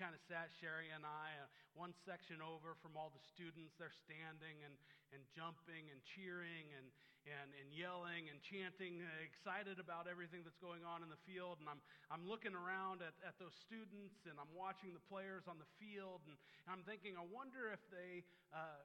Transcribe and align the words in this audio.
kind 0.00 0.16
of 0.16 0.22
sat, 0.24 0.48
Sherry 0.56 0.88
and 0.96 1.04
I, 1.04 1.28
uh, 1.44 1.52
one 1.76 1.92
section 2.08 2.40
over 2.40 2.72
from 2.80 2.96
all 2.96 3.12
the 3.12 3.20
students. 3.20 3.76
They're 3.76 3.92
standing 3.92 4.64
and, 4.64 4.72
and 5.12 5.20
jumping 5.36 5.92
and 5.92 6.00
cheering 6.16 6.72
and, 6.72 6.88
and, 7.28 7.52
and 7.52 7.68
yelling 7.68 8.32
and 8.32 8.40
chanting, 8.40 9.04
uh, 9.04 9.12
excited 9.20 9.76
about 9.76 10.08
everything 10.08 10.40
that's 10.40 10.56
going 10.56 10.88
on 10.88 11.04
in 11.04 11.12
the 11.12 11.20
field. 11.28 11.60
And 11.60 11.68
I'm, 11.68 11.84
I'm 12.08 12.24
looking 12.24 12.56
around 12.56 13.04
at, 13.04 13.12
at 13.20 13.36
those 13.36 13.52
students 13.60 14.24
and 14.24 14.40
I'm 14.40 14.48
watching 14.56 14.96
the 14.96 15.04
players 15.04 15.44
on 15.44 15.60
the 15.60 15.68
field. 15.76 16.24
And 16.24 16.40
I'm 16.64 16.80
thinking, 16.88 17.20
I 17.20 17.24
wonder 17.28 17.68
if 17.68 17.84
they, 17.92 18.24
uh, 18.56 18.80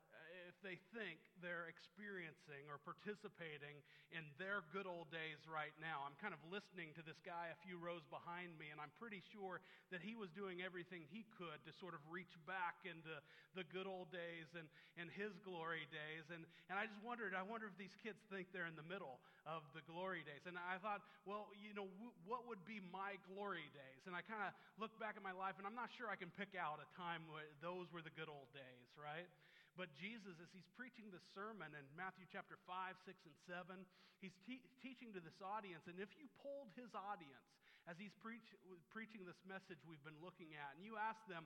they 0.66 0.82
think 0.98 1.22
they're 1.46 1.70
experiencing 1.70 2.66
or 2.66 2.82
participating 2.82 3.78
in 4.10 4.26
their 4.42 4.66
good 4.74 4.90
old 4.90 5.14
days 5.14 5.38
right 5.46 5.78
now. 5.78 6.02
I'm 6.02 6.18
kind 6.18 6.34
of 6.34 6.42
listening 6.50 6.90
to 6.98 7.06
this 7.06 7.22
guy 7.22 7.54
a 7.54 7.60
few 7.62 7.78
rows 7.78 8.02
behind 8.10 8.58
me, 8.58 8.74
and 8.74 8.82
I'm 8.82 8.90
pretty 8.98 9.22
sure 9.30 9.62
that 9.94 10.02
he 10.02 10.18
was 10.18 10.34
doing 10.34 10.66
everything 10.66 11.06
he 11.14 11.30
could 11.38 11.62
to 11.70 11.72
sort 11.78 11.94
of 11.94 12.02
reach 12.10 12.34
back 12.50 12.82
into 12.82 13.14
the 13.54 13.62
good 13.70 13.86
old 13.86 14.10
days 14.10 14.50
and, 14.58 14.66
and 14.98 15.14
his 15.14 15.38
glory 15.46 15.86
days. 15.94 16.26
And, 16.34 16.50
and 16.74 16.82
I 16.82 16.90
just 16.90 17.06
wondered, 17.06 17.38
I 17.38 17.46
wonder 17.46 17.70
if 17.70 17.78
these 17.78 17.94
kids 18.02 18.18
think 18.34 18.50
they're 18.50 18.68
in 18.68 18.76
the 18.76 18.90
middle 18.90 19.22
of 19.46 19.62
the 19.78 19.86
glory 19.86 20.26
days. 20.26 20.50
And 20.50 20.58
I 20.58 20.82
thought, 20.82 21.06
well, 21.30 21.54
you 21.54 21.78
know, 21.78 21.86
w- 22.02 22.18
what 22.26 22.50
would 22.50 22.66
be 22.66 22.82
my 22.90 23.22
glory 23.30 23.70
days? 23.78 24.02
And 24.10 24.18
I 24.18 24.26
kind 24.26 24.42
of 24.42 24.58
look 24.82 24.98
back 24.98 25.14
at 25.14 25.22
my 25.22 25.36
life, 25.38 25.62
and 25.62 25.70
I'm 25.70 25.78
not 25.78 25.94
sure 25.94 26.10
I 26.10 26.18
can 26.18 26.34
pick 26.34 26.58
out 26.58 26.82
a 26.82 26.90
time 26.98 27.30
where 27.30 27.46
those 27.62 27.86
were 27.94 28.02
the 28.02 28.14
good 28.18 28.34
old 28.34 28.50
days, 28.58 28.90
right? 28.98 29.30
But 29.76 29.92
Jesus, 30.00 30.40
as 30.40 30.48
he's 30.56 30.68
preaching 30.80 31.12
the 31.12 31.20
sermon 31.36 31.76
in 31.76 31.84
Matthew 32.00 32.24
chapter 32.32 32.56
5, 32.64 32.96
6, 33.04 33.12
and 33.28 33.36
7, 33.44 33.84
he's 34.24 34.36
te- 34.48 34.64
teaching 34.80 35.12
to 35.12 35.20
this 35.20 35.36
audience. 35.44 35.84
And 35.92 36.00
if 36.00 36.16
you 36.16 36.32
polled 36.40 36.72
his 36.80 36.96
audience 36.96 37.44
as 37.84 38.00
he's 38.00 38.16
preach- 38.24 38.56
preaching 38.90 39.28
this 39.28 39.38
message 39.44 39.84
we've 39.84 40.04
been 40.08 40.18
looking 40.24 40.56
at, 40.56 40.80
and 40.80 40.82
you 40.88 40.96
asked 40.96 41.28
them, 41.28 41.44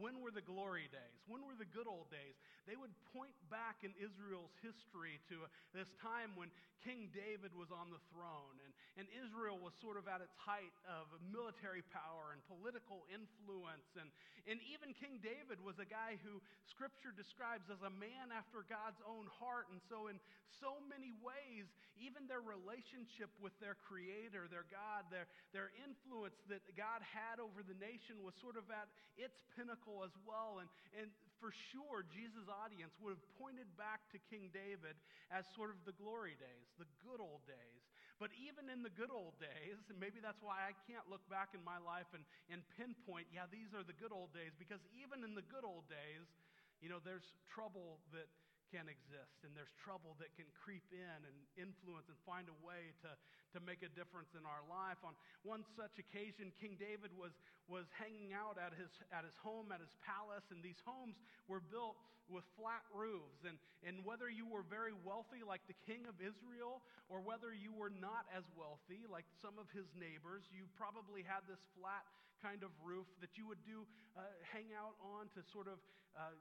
when 0.00 0.24
were 0.24 0.32
the 0.32 0.44
glory 0.44 0.88
days? 0.88 1.20
When 1.28 1.44
were 1.44 1.56
the 1.56 1.68
good 1.68 1.84
old 1.84 2.08
days? 2.08 2.36
They 2.64 2.78
would 2.78 2.94
point 3.12 3.36
back 3.52 3.84
in 3.84 3.92
Israel's 4.00 4.54
history 4.64 5.20
to 5.28 5.44
this 5.76 5.90
time 6.00 6.32
when 6.38 6.48
King 6.80 7.12
David 7.14 7.54
was 7.54 7.70
on 7.70 7.94
the 7.94 8.02
throne, 8.10 8.58
and, 8.58 8.72
and 8.98 9.06
Israel 9.14 9.60
was 9.60 9.70
sort 9.78 9.94
of 9.94 10.10
at 10.10 10.18
its 10.18 10.34
height 10.34 10.74
of 10.88 11.06
military 11.30 11.86
power 11.94 12.34
and 12.34 12.42
political 12.50 13.06
influence. 13.06 13.86
And, 13.94 14.10
and 14.50 14.58
even 14.66 14.90
King 14.98 15.22
David 15.22 15.62
was 15.62 15.78
a 15.78 15.86
guy 15.86 16.18
who 16.26 16.42
Scripture 16.66 17.14
describes 17.14 17.70
as 17.70 17.78
a 17.86 17.92
man 17.92 18.34
after 18.34 18.66
God's 18.66 18.98
own 19.06 19.30
heart. 19.38 19.70
And 19.70 19.78
so, 19.86 20.10
in 20.10 20.18
so 20.58 20.78
many 20.90 21.14
ways, 21.22 21.70
even 21.98 22.26
their 22.30 22.42
relationship 22.42 23.30
with 23.38 23.54
their 23.58 23.74
Creator, 23.74 24.50
their 24.50 24.66
God, 24.70 25.06
their, 25.10 25.30
their 25.54 25.70
influence 25.82 26.38
that 26.50 26.62
God 26.74 27.02
had 27.02 27.42
over 27.42 27.62
the 27.62 27.78
nation 27.78 28.22
was 28.22 28.34
sort 28.38 28.58
of 28.58 28.66
at 28.70 28.90
its 29.18 29.42
pinnacle 29.54 29.81
as 30.06 30.14
well. 30.22 30.62
And, 30.62 30.70
and 30.94 31.08
for 31.42 31.50
sure, 31.74 32.06
Jesus' 32.06 32.46
audience 32.46 32.94
would 33.02 33.18
have 33.18 33.26
pointed 33.34 33.66
back 33.74 34.06
to 34.14 34.18
King 34.30 34.54
David 34.54 34.94
as 35.34 35.42
sort 35.58 35.74
of 35.74 35.82
the 35.82 35.96
glory 35.98 36.38
days, 36.38 36.66
the 36.78 36.86
good 37.02 37.18
old 37.18 37.42
days. 37.50 37.82
But 38.22 38.30
even 38.38 38.70
in 38.70 38.86
the 38.86 38.94
good 38.94 39.10
old 39.10 39.34
days, 39.42 39.82
and 39.90 39.98
maybe 39.98 40.22
that's 40.22 40.38
why 40.38 40.62
I 40.62 40.78
can't 40.86 41.02
look 41.10 41.26
back 41.26 41.58
in 41.58 41.62
my 41.66 41.82
life 41.82 42.06
and, 42.14 42.22
and 42.46 42.62
pinpoint, 42.78 43.26
yeah, 43.34 43.50
these 43.50 43.74
are 43.74 43.82
the 43.82 43.96
good 43.98 44.14
old 44.14 44.30
days, 44.30 44.54
because 44.54 44.78
even 44.94 45.26
in 45.26 45.34
the 45.34 45.42
good 45.50 45.66
old 45.66 45.90
days, 45.90 46.30
you 46.78 46.86
know, 46.86 47.02
there's 47.02 47.26
trouble 47.50 47.98
that 48.14 48.30
can 48.72 48.88
exist, 48.88 49.44
and 49.44 49.52
there's 49.52 49.70
trouble 49.84 50.16
that 50.16 50.32
can 50.32 50.48
creep 50.56 50.88
in 50.88 51.18
and 51.28 51.36
influence 51.60 52.08
and 52.08 52.16
find 52.24 52.48
a 52.48 52.56
way 52.64 52.96
to, 53.04 53.12
to 53.52 53.60
make 53.60 53.84
a 53.84 53.92
difference 53.92 54.32
in 54.32 54.48
our 54.48 54.64
life. 54.64 54.96
On 55.04 55.12
one 55.44 55.60
such 55.76 56.00
occasion, 56.00 56.48
King 56.56 56.80
David 56.80 57.12
was, 57.12 57.36
was 57.68 57.84
hanging 58.00 58.32
out 58.32 58.56
at 58.56 58.72
his, 58.72 58.88
at 59.12 59.28
his 59.28 59.36
home, 59.44 59.68
at 59.68 59.84
his 59.84 59.92
palace, 60.00 60.48
and 60.48 60.64
these 60.64 60.80
homes 60.88 61.20
were 61.52 61.60
built 61.60 62.00
with 62.32 62.48
flat 62.56 62.80
roofs. 62.96 63.44
And, 63.44 63.60
and 63.84 64.00
whether 64.08 64.32
you 64.32 64.48
were 64.48 64.64
very 64.64 64.96
wealthy, 65.04 65.44
like 65.44 65.60
the 65.68 65.76
king 65.84 66.08
of 66.08 66.16
Israel, 66.24 66.80
or 67.12 67.20
whether 67.20 67.52
you 67.52 67.76
were 67.76 67.92
not 67.92 68.24
as 68.32 68.48
wealthy, 68.56 69.04
like 69.04 69.28
some 69.44 69.60
of 69.60 69.68
his 69.76 69.84
neighbors, 69.92 70.48
you 70.48 70.64
probably 70.80 71.20
had 71.20 71.44
this 71.44 71.60
flat 71.76 72.08
kind 72.40 72.64
of 72.64 72.72
roof 72.80 73.06
that 73.20 73.36
you 73.36 73.44
would 73.46 73.60
do 73.68 73.84
uh, 74.16 74.24
hang 74.50 74.72
out 74.74 74.96
on 74.98 75.28
to 75.36 75.44
sort 75.54 75.68
of 75.68 75.78
uh, 76.16 76.34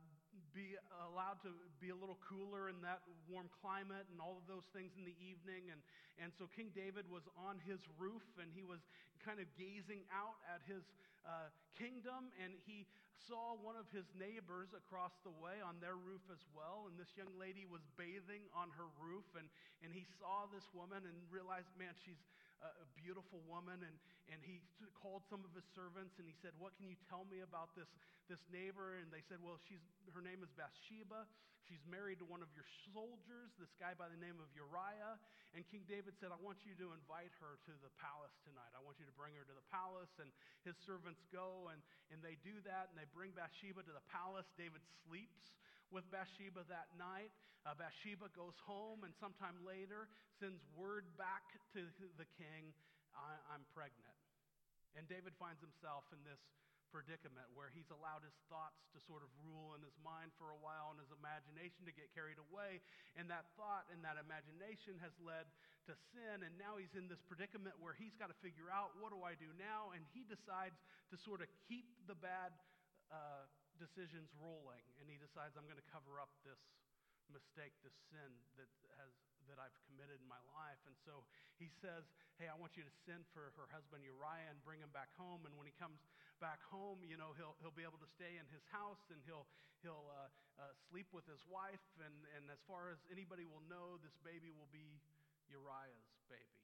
be 0.52 0.76
allowed 1.08 1.40
to 1.48 1.52
be 1.80 1.92
a 1.92 1.98
little 1.98 2.20
cooler 2.24 2.68
in 2.68 2.80
that 2.84 3.04
warm 3.28 3.48
climate 3.64 4.08
and 4.12 4.20
all 4.20 4.36
of 4.36 4.46
those 4.48 4.68
things 4.76 4.92
in 5.00 5.04
the 5.08 5.16
evening. 5.20 5.72
And, 5.72 5.80
and 6.20 6.30
so 6.36 6.48
King 6.52 6.72
David 6.76 7.08
was 7.08 7.24
on 7.40 7.60
his 7.64 7.80
roof 7.96 8.24
and 8.40 8.52
he 8.52 8.64
was 8.64 8.84
kind 9.24 9.40
of 9.40 9.48
gazing 9.56 10.04
out 10.12 10.40
at 10.48 10.64
his 10.68 10.84
uh, 11.24 11.52
kingdom. 11.80 12.32
And 12.40 12.56
he 12.68 12.88
saw 13.28 13.56
one 13.60 13.78
of 13.80 13.88
his 13.94 14.10
neighbors 14.18 14.74
across 14.74 15.16
the 15.24 15.32
way 15.32 15.62
on 15.64 15.80
their 15.80 15.96
roof 15.96 16.24
as 16.34 16.44
well. 16.52 16.90
And 16.92 17.00
this 17.00 17.14
young 17.16 17.32
lady 17.40 17.64
was 17.64 17.84
bathing 17.96 18.48
on 18.52 18.74
her 18.76 18.90
roof. 19.00 19.28
And, 19.38 19.48
and 19.86 19.94
he 19.94 20.04
saw 20.20 20.50
this 20.52 20.68
woman 20.76 21.06
and 21.06 21.18
realized, 21.32 21.72
man, 21.80 21.96
she's 22.02 22.20
a 22.62 22.88
beautiful 22.94 23.42
woman. 23.50 23.82
And, 23.82 23.96
and 24.30 24.40
he 24.46 24.62
called 24.94 25.26
some 25.28 25.42
of 25.42 25.52
his 25.58 25.66
servants 25.74 26.18
and 26.22 26.26
he 26.30 26.36
said, 26.40 26.54
What 26.62 26.78
can 26.78 26.86
you 26.86 26.98
tell 27.10 27.26
me 27.26 27.42
about 27.42 27.74
this, 27.74 27.90
this 28.30 28.42
neighbor? 28.54 28.98
And 29.02 29.10
they 29.10 29.26
said, 29.26 29.42
Well, 29.42 29.58
she's, 29.66 29.82
her 30.14 30.22
name 30.22 30.46
is 30.46 30.52
Bathsheba. 30.54 31.26
She's 31.70 31.82
married 31.86 32.18
to 32.20 32.28
one 32.28 32.42
of 32.42 32.50
your 32.58 32.66
soldiers, 32.90 33.54
this 33.62 33.72
guy 33.78 33.94
by 33.94 34.10
the 34.10 34.18
name 34.18 34.42
of 34.42 34.50
Uriah. 34.58 35.22
And 35.54 35.62
King 35.68 35.86
David 35.86 36.18
said, 36.18 36.34
I 36.34 36.40
want 36.42 36.64
you 36.66 36.74
to 36.80 36.96
invite 36.96 37.32
her 37.38 37.62
to 37.70 37.74
the 37.86 37.92
palace 38.02 38.34
tonight. 38.42 38.72
I 38.74 38.82
want 38.82 38.98
you 38.98 39.06
to 39.06 39.14
bring 39.14 39.38
her 39.38 39.46
to 39.46 39.56
the 39.56 39.68
palace. 39.70 40.12
And 40.18 40.34
his 40.66 40.74
servants 40.82 41.22
go 41.30 41.70
and, 41.70 41.80
and 42.10 42.20
they 42.24 42.40
do 42.42 42.60
that 42.66 42.90
and 42.92 42.96
they 42.98 43.08
bring 43.14 43.36
Bathsheba 43.38 43.86
to 43.86 43.94
the 43.94 44.04
palace. 44.10 44.50
David 44.58 44.82
sleeps 45.06 45.54
with 45.92 46.08
Bathsheba 46.10 46.64
that 46.72 46.90
night. 46.96 47.32
Uh, 47.62 47.78
Bathsheba 47.78 48.32
goes 48.34 48.58
home 48.66 49.06
and 49.06 49.14
sometime 49.22 49.54
later 49.62 50.10
sends 50.42 50.64
word 50.74 51.06
back 51.20 51.46
to 51.78 51.86
the 52.18 52.28
king 52.40 52.74
I, 53.14 53.38
I'm 53.54 53.68
pregnant. 53.76 54.18
And 54.98 55.06
David 55.08 55.38
finds 55.38 55.62
himself 55.62 56.10
in 56.12 56.20
this 56.26 56.42
predicament 56.92 57.48
where 57.56 57.72
he's 57.72 57.88
allowed 57.88 58.20
his 58.28 58.36
thoughts 58.52 58.84
to 58.92 59.00
sort 59.08 59.24
of 59.24 59.32
rule 59.48 59.72
in 59.80 59.82
his 59.82 59.96
mind 60.04 60.36
for 60.36 60.52
a 60.52 60.60
while 60.60 60.92
and 60.92 61.00
his 61.00 61.12
imagination 61.16 61.88
to 61.88 61.96
get 61.96 62.12
carried 62.12 62.36
away. 62.52 62.84
And 63.16 63.32
that 63.32 63.48
thought 63.56 63.88
and 63.96 64.04
that 64.04 64.20
imagination 64.20 65.00
has 65.00 65.16
led 65.24 65.48
to 65.88 65.96
sin. 66.12 66.44
And 66.44 66.52
now 66.60 66.76
he's 66.76 66.92
in 66.94 67.08
this 67.08 67.24
predicament 67.24 67.80
where 67.80 67.96
he's 67.96 68.14
got 68.20 68.28
to 68.28 68.38
figure 68.44 68.68
out 68.68 68.92
what 69.00 69.16
do 69.16 69.24
I 69.24 69.40
do 69.40 69.48
now? 69.56 69.96
And 69.96 70.04
he 70.12 70.28
decides 70.28 70.76
to 71.10 71.16
sort 71.16 71.40
of 71.40 71.48
keep 71.72 71.88
the 72.12 72.18
bad 72.20 72.52
uh, 73.08 73.48
decisions 73.82 74.30
rolling. 74.38 74.86
And 75.02 75.10
he 75.10 75.18
decides, 75.18 75.58
I'm 75.58 75.66
going 75.66 75.82
to 75.82 75.90
cover 75.90 76.22
up 76.22 76.30
this 76.46 76.62
mistake, 77.34 77.74
this 77.82 77.98
sin 78.14 78.30
that 78.62 78.70
has 79.02 79.10
that 79.50 79.58
I've 79.58 79.74
committed 79.90 80.22
in 80.22 80.30
my 80.30 80.40
life. 80.54 80.78
And 80.86 80.94
so 81.02 81.26
he 81.58 81.68
says, 81.82 82.06
Hey, 82.38 82.46
I 82.46 82.56
want 82.56 82.78
you 82.78 82.86
to 82.86 82.94
send 83.04 83.26
for 83.34 83.50
her 83.58 83.68
husband 83.74 84.06
Uriah 84.06 84.54
and 84.54 84.62
bring 84.62 84.80
him 84.80 84.94
back 84.94 85.10
home. 85.18 85.44
And 85.50 85.58
when 85.58 85.66
he 85.66 85.74
comes 85.82 85.98
back 86.38 86.62
home, 86.70 87.02
you 87.02 87.18
know, 87.18 87.34
he'll, 87.36 87.58
he'll 87.60 87.76
be 87.76 87.86
able 87.86 88.00
to 88.00 88.10
stay 88.10 88.38
in 88.38 88.46
his 88.54 88.62
house 88.70 89.02
and 89.10 89.18
he'll, 89.26 89.50
he'll 89.82 90.08
uh, 90.08 90.30
uh, 90.62 90.74
sleep 90.90 91.10
with 91.10 91.26
his 91.26 91.42
wife. 91.50 91.84
And, 92.00 92.14
and 92.38 92.50
as 92.54 92.62
far 92.70 92.94
as 92.94 93.02
anybody 93.10 93.50
will 93.50 93.66
know, 93.66 93.98
this 94.02 94.16
baby 94.22 94.54
will 94.54 94.70
be 94.70 95.02
Uriah's 95.50 96.10
baby. 96.30 96.62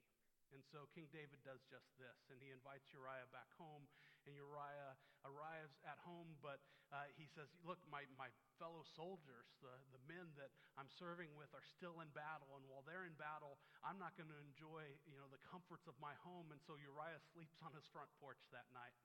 And 0.55 0.63
so 0.71 0.87
King 0.95 1.11
David 1.11 1.43
does 1.43 1.59
just 1.67 1.91
this, 1.99 2.15
and 2.31 2.39
he 2.39 2.55
invites 2.55 2.87
Uriah 2.95 3.27
back 3.35 3.51
home, 3.59 3.83
and 4.27 4.35
Uriah 4.35 4.99
arrives 5.23 5.79
at 5.87 5.97
home, 6.03 6.35
but 6.43 6.59
uh, 6.91 7.07
he 7.15 7.27
says, 7.27 7.47
Look, 7.63 7.79
my, 7.87 8.03
my 8.19 8.27
fellow 8.59 8.83
soldiers, 8.83 9.47
the, 9.63 9.71
the 9.95 10.03
men 10.07 10.35
that 10.35 10.51
I'm 10.75 10.91
serving 10.91 11.31
with, 11.35 11.51
are 11.55 11.63
still 11.63 12.03
in 12.03 12.11
battle, 12.11 12.59
and 12.59 12.63
while 12.67 12.83
they're 12.83 13.07
in 13.07 13.15
battle, 13.15 13.59
I'm 13.83 13.99
not 13.99 14.19
going 14.19 14.31
to 14.31 14.39
enjoy 14.43 14.87
you 15.07 15.15
know, 15.19 15.27
the 15.31 15.41
comforts 15.47 15.87
of 15.87 15.95
my 16.03 16.15
home. 16.23 16.51
And 16.51 16.59
so 16.63 16.75
Uriah 16.75 17.23
sleeps 17.31 17.59
on 17.63 17.71
his 17.71 17.87
front 17.91 18.11
porch 18.19 18.39
that 18.51 18.67
night. 18.75 18.95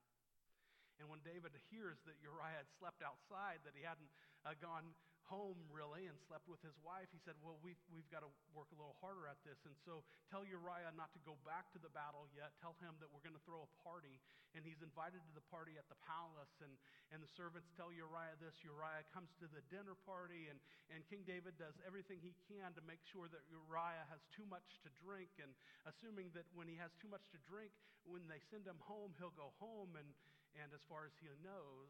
And 1.00 1.10
when 1.10 1.24
David 1.26 1.50
hears 1.72 1.98
that 2.06 2.20
Uriah 2.22 2.62
had 2.62 2.70
slept 2.78 3.02
outside, 3.02 3.64
that 3.66 3.74
he 3.74 3.82
hadn't 3.82 4.10
uh, 4.46 4.54
gone 4.62 4.94
home 5.26 5.58
really 5.70 6.10
and 6.10 6.16
slept 6.28 6.46
with 6.50 6.60
his 6.62 6.74
wife, 6.82 7.10
he 7.14 7.20
said, 7.22 7.38
Well, 7.40 7.58
we've, 7.62 7.78
we've 7.90 8.08
got 8.10 8.26
to 8.26 8.30
work 8.52 8.70
a 8.74 8.78
little 8.78 8.96
harder 8.98 9.30
at 9.30 9.38
this. 9.46 9.58
And 9.66 9.74
so 9.82 10.02
tell 10.30 10.42
Uriah 10.42 10.92
not 10.94 11.14
to 11.14 11.22
go 11.22 11.38
back 11.46 11.70
to 11.74 11.80
the 11.80 11.90
battle 11.90 12.26
yet. 12.34 12.54
Tell 12.58 12.74
him 12.78 12.98
that 12.98 13.08
we're 13.10 13.24
going 13.24 13.36
to 13.36 13.46
throw 13.46 13.64
a 13.66 13.72
party. 13.82 14.20
And 14.52 14.60
he's 14.66 14.84
invited 14.84 15.24
to 15.24 15.32
the 15.32 15.44
party 15.48 15.80
at 15.80 15.88
the 15.88 15.96
palace. 16.04 16.52
And, 16.60 16.74
and 17.14 17.24
the 17.24 17.30
servants 17.32 17.72
tell 17.72 17.88
Uriah 17.88 18.36
this. 18.42 18.60
Uriah 18.60 19.06
comes 19.10 19.32
to 19.40 19.48
the 19.48 19.64
dinner 19.72 19.96
party, 20.04 20.52
and, 20.52 20.60
and 20.92 21.00
King 21.08 21.24
David 21.24 21.56
does 21.56 21.76
everything 21.88 22.20
he 22.20 22.36
can 22.50 22.76
to 22.76 22.82
make 22.84 23.00
sure 23.08 23.32
that 23.32 23.42
Uriah 23.48 24.04
has 24.12 24.20
too 24.34 24.44
much 24.44 24.82
to 24.84 24.90
drink. 25.00 25.32
And 25.40 25.56
assuming 25.88 26.34
that 26.36 26.44
when 26.52 26.68
he 26.68 26.76
has 26.76 26.92
too 27.00 27.08
much 27.08 27.24
to 27.32 27.38
drink, 27.48 27.72
when 28.04 28.28
they 28.28 28.42
send 28.52 28.68
him 28.68 28.78
home, 28.84 29.16
he'll 29.16 29.34
go 29.34 29.56
home. 29.56 29.96
And, 29.96 30.12
and 30.60 30.68
as 30.76 30.84
far 30.84 31.08
as 31.08 31.14
he 31.16 31.32
knows, 31.40 31.88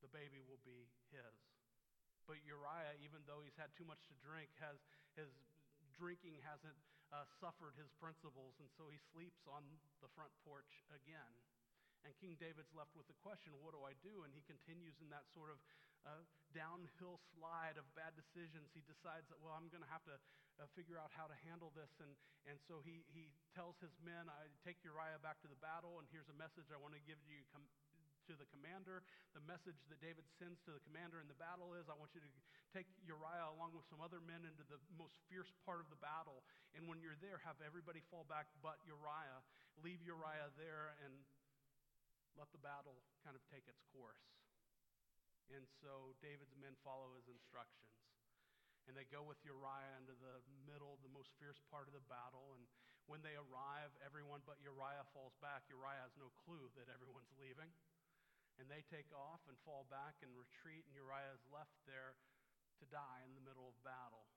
the 0.00 0.08
baby 0.10 0.40
will 0.42 0.60
be 0.64 0.88
his. 1.12 1.51
But 2.26 2.42
Uriah, 2.46 2.96
even 3.02 3.26
though 3.26 3.42
he's 3.42 3.56
had 3.58 3.74
too 3.74 3.84
much 3.84 4.02
to 4.08 4.16
drink, 4.22 4.50
has 4.62 4.78
his 5.18 5.30
drinking 5.98 6.40
hasn't 6.42 6.78
uh, 7.12 7.28
suffered 7.38 7.76
his 7.76 7.92
principles, 8.00 8.56
and 8.62 8.70
so 8.72 8.88
he 8.88 8.96
sleeps 9.12 9.44
on 9.44 9.62
the 10.00 10.08
front 10.16 10.32
porch 10.42 10.82
again. 10.88 11.32
And 12.02 12.10
King 12.18 12.34
David's 12.34 12.72
left 12.74 12.98
with 12.98 13.06
the 13.06 13.14
question, 13.22 13.54
what 13.62 13.76
do 13.76 13.86
I 13.86 13.94
do? 14.02 14.26
And 14.26 14.34
he 14.34 14.42
continues 14.42 14.98
in 14.98 15.06
that 15.14 15.22
sort 15.30 15.54
of 15.54 15.62
uh, 16.02 16.26
downhill 16.50 17.22
slide 17.30 17.78
of 17.78 17.86
bad 17.94 18.18
decisions. 18.18 18.74
He 18.74 18.82
decides 18.82 19.30
that, 19.30 19.38
well, 19.38 19.54
I'm 19.54 19.70
going 19.70 19.86
to 19.86 19.92
have 19.92 20.02
to 20.10 20.18
uh, 20.58 20.66
figure 20.74 20.98
out 20.98 21.14
how 21.14 21.30
to 21.30 21.36
handle 21.46 21.70
this. 21.78 21.94
And, 22.02 22.10
and 22.50 22.58
so 22.66 22.82
he, 22.82 23.06
he 23.14 23.30
tells 23.54 23.78
his 23.78 23.94
men, 24.02 24.26
I 24.26 24.50
take 24.66 24.82
Uriah 24.82 25.22
back 25.22 25.38
to 25.46 25.48
the 25.50 25.58
battle, 25.62 26.02
and 26.02 26.10
here's 26.10 26.26
a 26.26 26.34
message 26.34 26.74
I 26.74 26.80
want 26.82 26.98
to 26.98 27.04
give 27.06 27.22
you 27.22 27.46
com- 27.54 27.70
to 28.28 28.34
the 28.38 28.46
commander. 28.54 29.02
The 29.34 29.44
message 29.44 29.78
that 29.90 29.98
David 29.98 30.26
sends 30.38 30.62
to 30.68 30.74
the 30.74 30.82
commander 30.86 31.18
in 31.18 31.26
the 31.26 31.38
battle 31.38 31.74
is, 31.74 31.90
I 31.90 31.96
want 31.98 32.14
you 32.14 32.22
to 32.22 32.32
take 32.70 32.88
Uriah 33.04 33.52
along 33.52 33.76
with 33.76 33.84
some 33.88 34.00
other 34.00 34.22
men 34.22 34.46
into 34.46 34.64
the 34.68 34.80
most 34.94 35.18
fierce 35.28 35.50
part 35.66 35.82
of 35.82 35.88
the 35.92 36.00
battle. 36.00 36.46
And 36.72 36.88
when 36.88 37.02
you're 37.02 37.18
there, 37.20 37.42
have 37.42 37.60
everybody 37.60 38.00
fall 38.08 38.24
back 38.28 38.48
but 38.64 38.80
Uriah. 38.86 39.40
Leave 39.80 40.00
Uriah 40.04 40.52
there 40.56 40.94
and 41.04 41.12
let 42.38 42.48
the 42.52 42.62
battle 42.64 42.96
kind 43.20 43.36
of 43.36 43.42
take 43.52 43.68
its 43.68 43.84
course. 43.92 44.24
And 45.52 45.68
so 45.84 46.16
David's 46.24 46.56
men 46.56 46.72
follow 46.80 47.12
his 47.18 47.28
instructions. 47.28 47.92
And 48.88 48.98
they 48.98 49.06
go 49.06 49.22
with 49.22 49.38
Uriah 49.46 50.00
into 50.00 50.16
the 50.18 50.42
middle, 50.66 50.98
the 51.06 51.12
most 51.12 51.30
fierce 51.38 51.60
part 51.70 51.86
of 51.86 51.94
the 51.94 52.02
battle. 52.10 52.56
And 52.58 52.64
when 53.06 53.22
they 53.22 53.38
arrive, 53.38 53.94
everyone 54.02 54.42
but 54.42 54.58
Uriah 54.64 55.06
falls 55.14 55.36
back. 55.38 55.68
Uriah 55.70 56.02
has 56.02 56.14
no 56.18 56.34
clue 56.42 56.66
that 56.74 56.90
everyone's 56.90 57.30
leaving. 57.38 57.70
And 58.60 58.68
they 58.68 58.84
take 58.86 59.08
off 59.10 59.42
and 59.48 59.56
fall 59.64 59.88
back 59.88 60.20
and 60.20 60.32
retreat, 60.36 60.84
and 60.86 60.94
Uriah 60.94 61.34
is 61.34 61.44
left 61.48 61.74
there 61.88 62.14
to 62.78 62.84
die 62.88 63.24
in 63.24 63.32
the 63.34 63.44
middle 63.44 63.66
of 63.66 63.76
battle. 63.82 64.28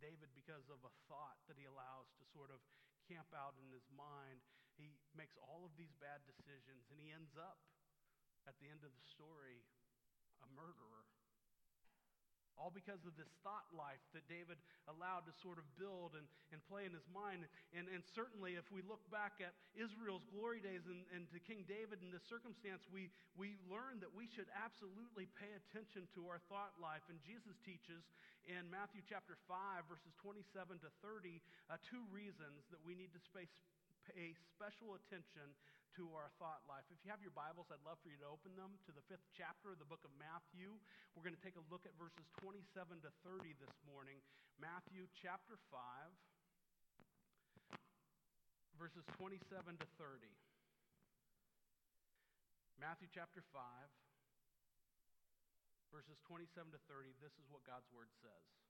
David, 0.00 0.32
because 0.32 0.66
of 0.72 0.80
a 0.80 0.92
thought 1.06 1.36
that 1.46 1.60
he 1.60 1.68
allows 1.68 2.08
to 2.16 2.24
sort 2.32 2.48
of 2.48 2.64
camp 3.04 3.28
out 3.36 3.58
in 3.60 3.68
his 3.68 3.84
mind, 3.92 4.40
he 4.80 4.96
makes 5.12 5.36
all 5.36 5.68
of 5.68 5.76
these 5.76 5.92
bad 6.00 6.24
decisions, 6.24 6.88
and 6.88 6.96
he 6.96 7.12
ends 7.12 7.36
up, 7.36 7.60
at 8.48 8.56
the 8.62 8.72
end 8.72 8.80
of 8.80 8.96
the 8.96 9.04
story, 9.04 9.60
a 10.40 10.48
murderer. 10.56 11.04
All 12.60 12.68
because 12.68 13.00
of 13.08 13.16
this 13.16 13.32
thought 13.40 13.64
life 13.72 14.04
that 14.12 14.28
David 14.28 14.60
allowed 14.84 15.24
to 15.24 15.32
sort 15.40 15.56
of 15.56 15.64
build 15.80 16.12
and, 16.12 16.28
and 16.52 16.60
play 16.68 16.84
in 16.84 16.92
his 16.92 17.08
mind. 17.08 17.48
And, 17.72 17.88
and 17.88 18.04
certainly, 18.04 18.60
if 18.60 18.68
we 18.68 18.84
look 18.84 19.00
back 19.08 19.40
at 19.40 19.56
Israel's 19.72 20.28
glory 20.28 20.60
days 20.60 20.84
and, 20.84 21.08
and 21.16 21.24
to 21.32 21.40
King 21.40 21.64
David 21.64 22.04
in 22.04 22.12
this 22.12 22.28
circumstance, 22.28 22.84
we, 22.92 23.08
we 23.32 23.56
learn 23.64 23.96
that 24.04 24.12
we 24.12 24.28
should 24.28 24.52
absolutely 24.52 25.24
pay 25.40 25.48
attention 25.56 26.04
to 26.12 26.28
our 26.28 26.44
thought 26.52 26.76
life. 26.76 27.08
And 27.08 27.16
Jesus 27.24 27.56
teaches 27.64 28.04
in 28.44 28.68
Matthew 28.68 29.00
chapter 29.08 29.40
5, 29.48 29.88
verses 29.88 30.12
27 30.20 30.84
to 30.84 30.92
30, 31.00 31.40
uh, 31.72 31.80
two 31.80 32.04
reasons 32.12 32.68
that 32.68 32.80
we 32.84 32.92
need 32.92 33.16
to 33.16 33.22
pay, 33.32 33.48
pay 34.04 34.36
special 34.52 35.00
attention 35.00 35.48
to 35.98 36.06
our 36.14 36.30
thought 36.38 36.62
life. 36.70 36.86
If 36.94 37.02
you 37.02 37.10
have 37.10 37.22
your 37.24 37.34
Bibles, 37.34 37.66
I'd 37.72 37.82
love 37.82 37.98
for 38.02 38.10
you 38.12 38.20
to 38.22 38.30
open 38.30 38.54
them 38.54 38.78
to 38.86 38.92
the 38.94 39.02
fifth 39.10 39.26
chapter 39.34 39.74
of 39.74 39.82
the 39.82 39.88
book 39.88 40.06
of 40.06 40.12
Matthew. 40.14 40.78
We're 41.14 41.26
going 41.26 41.34
to 41.34 41.42
take 41.42 41.58
a 41.58 41.66
look 41.66 41.82
at 41.82 41.94
verses 41.98 42.30
27 42.38 43.02
to 43.02 43.10
30 43.26 43.58
this 43.58 43.74
morning. 43.82 44.22
Matthew 44.60 45.10
chapter 45.18 45.58
5, 45.72 46.14
verses 48.78 49.02
27 49.18 49.42
to 49.82 49.86
30. 49.98 50.30
Matthew 52.78 53.10
chapter 53.10 53.42
5, 53.52 53.60
verses 55.90 56.16
27 56.24 56.70
to 56.70 56.80
30. 56.86 57.12
This 57.18 57.34
is 57.34 57.50
what 57.50 57.66
God's 57.66 57.90
word 57.90 58.08
says. 58.22 58.69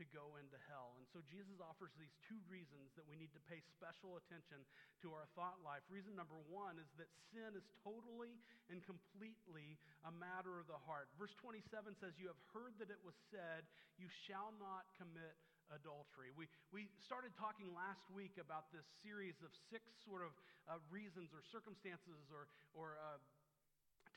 to 0.00 0.06
go 0.16 0.40
into 0.40 0.56
hell. 0.64 0.96
And 0.96 1.04
so 1.12 1.20
Jesus 1.28 1.60
offers 1.60 1.92
these 2.00 2.16
two 2.24 2.40
reasons 2.48 2.96
that 2.96 3.04
we 3.04 3.20
need 3.20 3.30
to 3.36 3.42
pay 3.44 3.60
special 3.76 4.16
attention 4.16 4.64
to 5.04 5.12
our 5.12 5.28
thought 5.36 5.60
life. 5.60 5.84
Reason 5.92 6.16
number 6.16 6.40
one 6.48 6.80
is 6.80 6.88
that 6.96 7.12
sin 7.28 7.52
is 7.52 7.68
totally 7.84 8.40
and 8.72 8.80
completely 8.88 9.76
a 10.08 10.12
matter 10.16 10.56
of 10.56 10.64
the 10.72 10.80
heart. 10.88 11.12
Verse 11.20 11.36
27 11.44 11.92
says, 12.00 12.16
You 12.16 12.32
have 12.32 12.40
heard 12.56 12.72
that 12.80 12.88
it 12.88 13.00
was 13.04 13.14
said, 13.28 13.68
You 14.00 14.08
shall 14.24 14.56
not 14.56 14.88
commit 14.96 15.36
adultery. 15.70 16.34
We, 16.34 16.50
we 16.74 16.90
started 17.04 17.30
talking 17.38 17.70
last 17.70 18.02
week 18.10 18.40
about 18.42 18.74
this 18.74 18.86
series 19.04 19.38
of 19.44 19.54
six 19.70 19.86
sort 20.02 20.26
of 20.26 20.34
uh, 20.66 20.82
reasons 20.90 21.30
or 21.30 21.44
circumstances 21.46 22.26
or, 22.34 22.50
or 22.74 22.98
uh, 22.98 23.22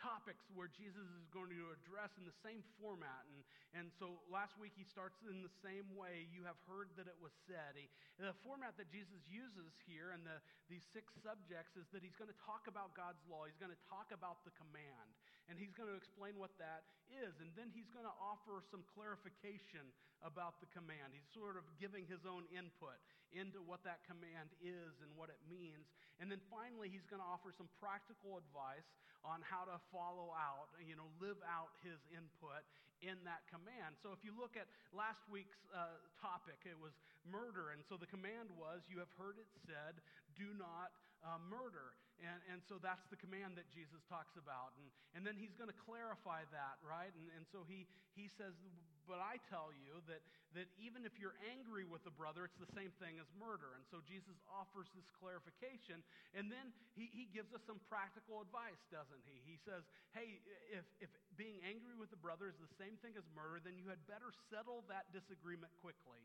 topics 0.04 0.44
where 0.52 0.68
Jesus 0.68 1.08
is 1.16 1.26
going 1.32 1.48
to 1.48 1.72
address 1.72 2.12
in 2.20 2.28
the 2.28 2.36
same 2.44 2.60
format. 2.76 3.24
And, 3.32 3.40
and 3.72 3.88
so 3.96 4.20
last 4.28 4.60
week 4.60 4.76
he 4.76 4.84
starts 4.84 5.16
in 5.24 5.40
the 5.40 5.56
same 5.64 5.88
way. 5.96 6.28
You 6.36 6.44
have 6.44 6.60
heard 6.68 6.92
that 7.00 7.08
it 7.08 7.16
was 7.24 7.32
said. 7.48 7.80
He, 7.80 7.88
the 8.20 8.36
format 8.44 8.76
that 8.76 8.92
Jesus 8.92 9.24
uses 9.32 9.72
here 9.88 10.12
and 10.12 10.28
the, 10.28 10.44
these 10.68 10.84
six 10.92 11.16
subjects 11.24 11.80
is 11.80 11.88
that 11.96 12.04
he's 12.04 12.20
going 12.20 12.30
to 12.30 12.42
talk 12.44 12.68
about 12.68 12.92
God's 13.00 13.24
law. 13.32 13.48
He's 13.48 13.58
going 13.58 13.74
to 13.74 13.84
talk 13.88 14.12
about 14.12 14.44
the 14.44 14.52
command. 14.60 15.16
And 15.48 15.56
he's 15.56 15.72
going 15.76 15.92
to 15.92 15.98
explain 16.00 16.36
what 16.36 16.56
that 16.60 16.84
is. 17.08 17.40
And 17.40 17.52
then 17.56 17.72
he's 17.72 17.92
going 17.92 18.08
to 18.08 18.16
offer 18.20 18.64
some 18.72 18.84
clarification 18.92 19.88
about 20.24 20.60
the 20.64 20.70
command. 20.72 21.12
He's 21.12 21.28
sort 21.36 21.60
of 21.60 21.68
giving 21.80 22.08
his 22.08 22.24
own 22.24 22.48
input 22.52 22.96
into 23.36 23.60
what 23.60 23.84
that 23.84 24.08
command 24.08 24.56
is 24.64 24.94
and 25.04 25.12
what 25.20 25.28
it 25.28 25.42
means. 25.52 25.92
And 26.22 26.32
then 26.32 26.40
finally, 26.48 26.88
he's 26.88 27.04
going 27.10 27.20
to 27.20 27.28
offer 27.28 27.52
some 27.52 27.68
practical 27.82 28.40
advice 28.40 28.88
on 29.24 29.40
how 29.44 29.64
to 29.64 29.80
follow 29.92 30.36
out, 30.36 30.72
you 30.84 30.96
know, 30.96 31.08
live 31.20 31.40
out 31.48 31.72
his 31.84 32.00
input 32.12 32.64
in 33.04 33.20
that 33.28 33.44
command. 33.52 34.00
So 34.00 34.16
if 34.16 34.24
you 34.24 34.32
look 34.36 34.56
at 34.56 34.68
last 34.96 35.24
week's 35.28 35.60
uh, 35.72 36.00
topic, 36.20 36.64
it 36.64 36.80
was 36.80 36.96
murder. 37.28 37.76
And 37.76 37.84
so 37.84 38.00
the 38.00 38.08
command 38.08 38.52
was, 38.56 38.88
You 38.88 39.04
have 39.04 39.12
heard 39.20 39.36
it 39.40 39.48
said, 39.68 40.00
do 40.36 40.52
not 40.56 40.92
uh, 41.24 41.40
murder. 41.40 41.96
And, 42.22 42.40
and 42.54 42.60
so 42.64 42.78
that's 42.78 43.04
the 43.10 43.18
command 43.18 43.58
that 43.58 43.68
Jesus 43.74 44.06
talks 44.06 44.38
about. 44.38 44.78
And, 44.78 44.88
and 45.18 45.22
then 45.26 45.34
he's 45.34 45.54
going 45.58 45.72
to 45.72 45.80
clarify 45.86 46.46
that, 46.54 46.78
right? 46.86 47.12
And, 47.12 47.28
and 47.34 47.44
so 47.50 47.66
he, 47.66 47.90
he 48.14 48.30
says, 48.30 48.54
But 49.10 49.20
I 49.20 49.42
tell 49.50 49.74
you 49.74 50.00
that, 50.06 50.22
that 50.54 50.70
even 50.78 51.04
if 51.04 51.18
you're 51.18 51.36
angry 51.50 51.84
with 51.84 52.06
a 52.06 52.14
brother, 52.14 52.46
it's 52.46 52.60
the 52.62 52.70
same 52.78 52.94
thing 53.02 53.18
as 53.18 53.28
murder. 53.36 53.76
And 53.76 53.84
so 53.90 54.00
Jesus 54.06 54.38
offers 54.46 54.88
this 54.94 55.10
clarification. 55.18 56.06
And 56.38 56.54
then 56.54 56.72
he, 56.94 57.10
he 57.10 57.26
gives 57.34 57.52
us 57.52 57.66
some 57.66 57.82
practical 57.90 58.40
advice, 58.40 58.80
doesn't 58.94 59.24
he? 59.26 59.42
He 59.44 59.58
says, 59.66 59.84
Hey, 60.14 60.40
if, 60.72 60.86
if 61.02 61.12
being 61.36 61.60
angry 61.66 61.98
with 61.98 62.14
a 62.14 62.20
brother 62.20 62.48
is 62.48 62.60
the 62.62 62.72
same 62.78 62.96
thing 63.02 63.18
as 63.18 63.26
murder, 63.34 63.60
then 63.60 63.76
you 63.76 63.90
had 63.90 64.00
better 64.06 64.30
settle 64.54 64.86
that 64.88 65.10
disagreement 65.10 65.74
quickly. 65.82 66.22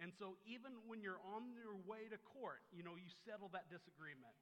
And 0.00 0.10
so 0.16 0.40
even 0.48 0.72
when 0.88 1.04
you're 1.04 1.20
on 1.36 1.52
your 1.52 1.76
way 1.84 2.08
to 2.08 2.18
court, 2.32 2.64
you 2.72 2.80
know, 2.80 2.96
you 2.96 3.10
settle 3.28 3.52
that 3.52 3.68
disagreement. 3.68 4.32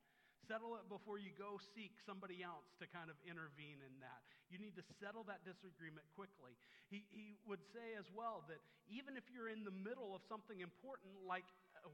Settle 0.48 0.76
it 0.80 0.86
before 0.90 1.20
you 1.20 1.30
go 1.36 1.60
seek 1.76 1.94
somebody 2.02 2.42
else 2.42 2.66
to 2.82 2.88
kind 2.90 3.08
of 3.12 3.16
intervene 3.22 3.78
in 3.84 3.94
that. 4.02 4.20
You 4.50 4.58
need 4.58 4.74
to 4.74 4.84
settle 4.98 5.22
that 5.30 5.46
disagreement 5.46 6.08
quickly. 6.18 6.58
He, 6.90 7.06
he 7.14 7.38
would 7.46 7.62
say 7.70 7.94
as 7.94 8.08
well 8.10 8.42
that 8.50 8.58
even 8.90 9.14
if 9.14 9.22
you're 9.30 9.52
in 9.52 9.62
the 9.62 9.74
middle 9.74 10.10
of 10.10 10.26
something 10.26 10.58
important 10.58 11.14
like 11.22 11.46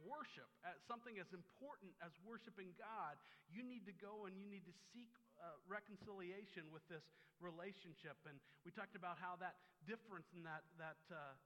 worship, 0.09 0.49
something 0.88 1.21
as 1.21 1.29
important 1.37 1.93
as 2.00 2.11
worshiping 2.25 2.73
God, 2.81 3.21
you 3.53 3.61
need 3.61 3.85
to 3.85 3.95
go 4.00 4.25
and 4.25 4.35
you 4.38 4.49
need 4.49 4.65
to 4.65 4.75
seek 4.95 5.12
uh, 5.37 5.61
reconciliation 5.69 6.65
with 6.73 6.83
this 6.88 7.05
relationship. 7.45 8.17
And 8.25 8.41
we 8.65 8.73
talked 8.73 8.97
about 8.97 9.21
how 9.21 9.37
that 9.45 9.61
difference 9.85 10.33
in 10.33 10.43
that, 10.49 10.65
that 10.81 11.03
uh, 11.12 11.37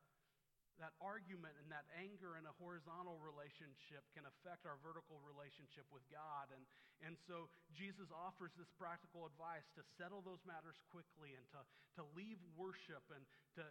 that 0.80 0.96
argument 0.98 1.52
and 1.60 1.68
that 1.68 1.84
anger 1.92 2.40
in 2.40 2.48
a 2.48 2.54
horizontal 2.56 3.20
relationship 3.20 4.02
can 4.16 4.24
affect 4.24 4.64
our 4.64 4.80
vertical 4.80 5.20
relationship 5.22 5.84
with 5.92 6.02
God. 6.08 6.48
And, 6.50 6.64
and 7.04 7.14
so 7.28 7.52
Jesus 7.76 8.08
offers 8.10 8.50
this 8.56 8.72
practical 8.80 9.28
advice 9.28 9.68
to 9.76 9.84
settle 10.00 10.24
those 10.24 10.40
matters 10.48 10.80
quickly 10.88 11.36
and 11.36 11.44
to, 11.52 11.60
to 12.00 12.02
leave 12.16 12.40
worship 12.56 13.04
and 13.12 13.22
to, 13.60 13.64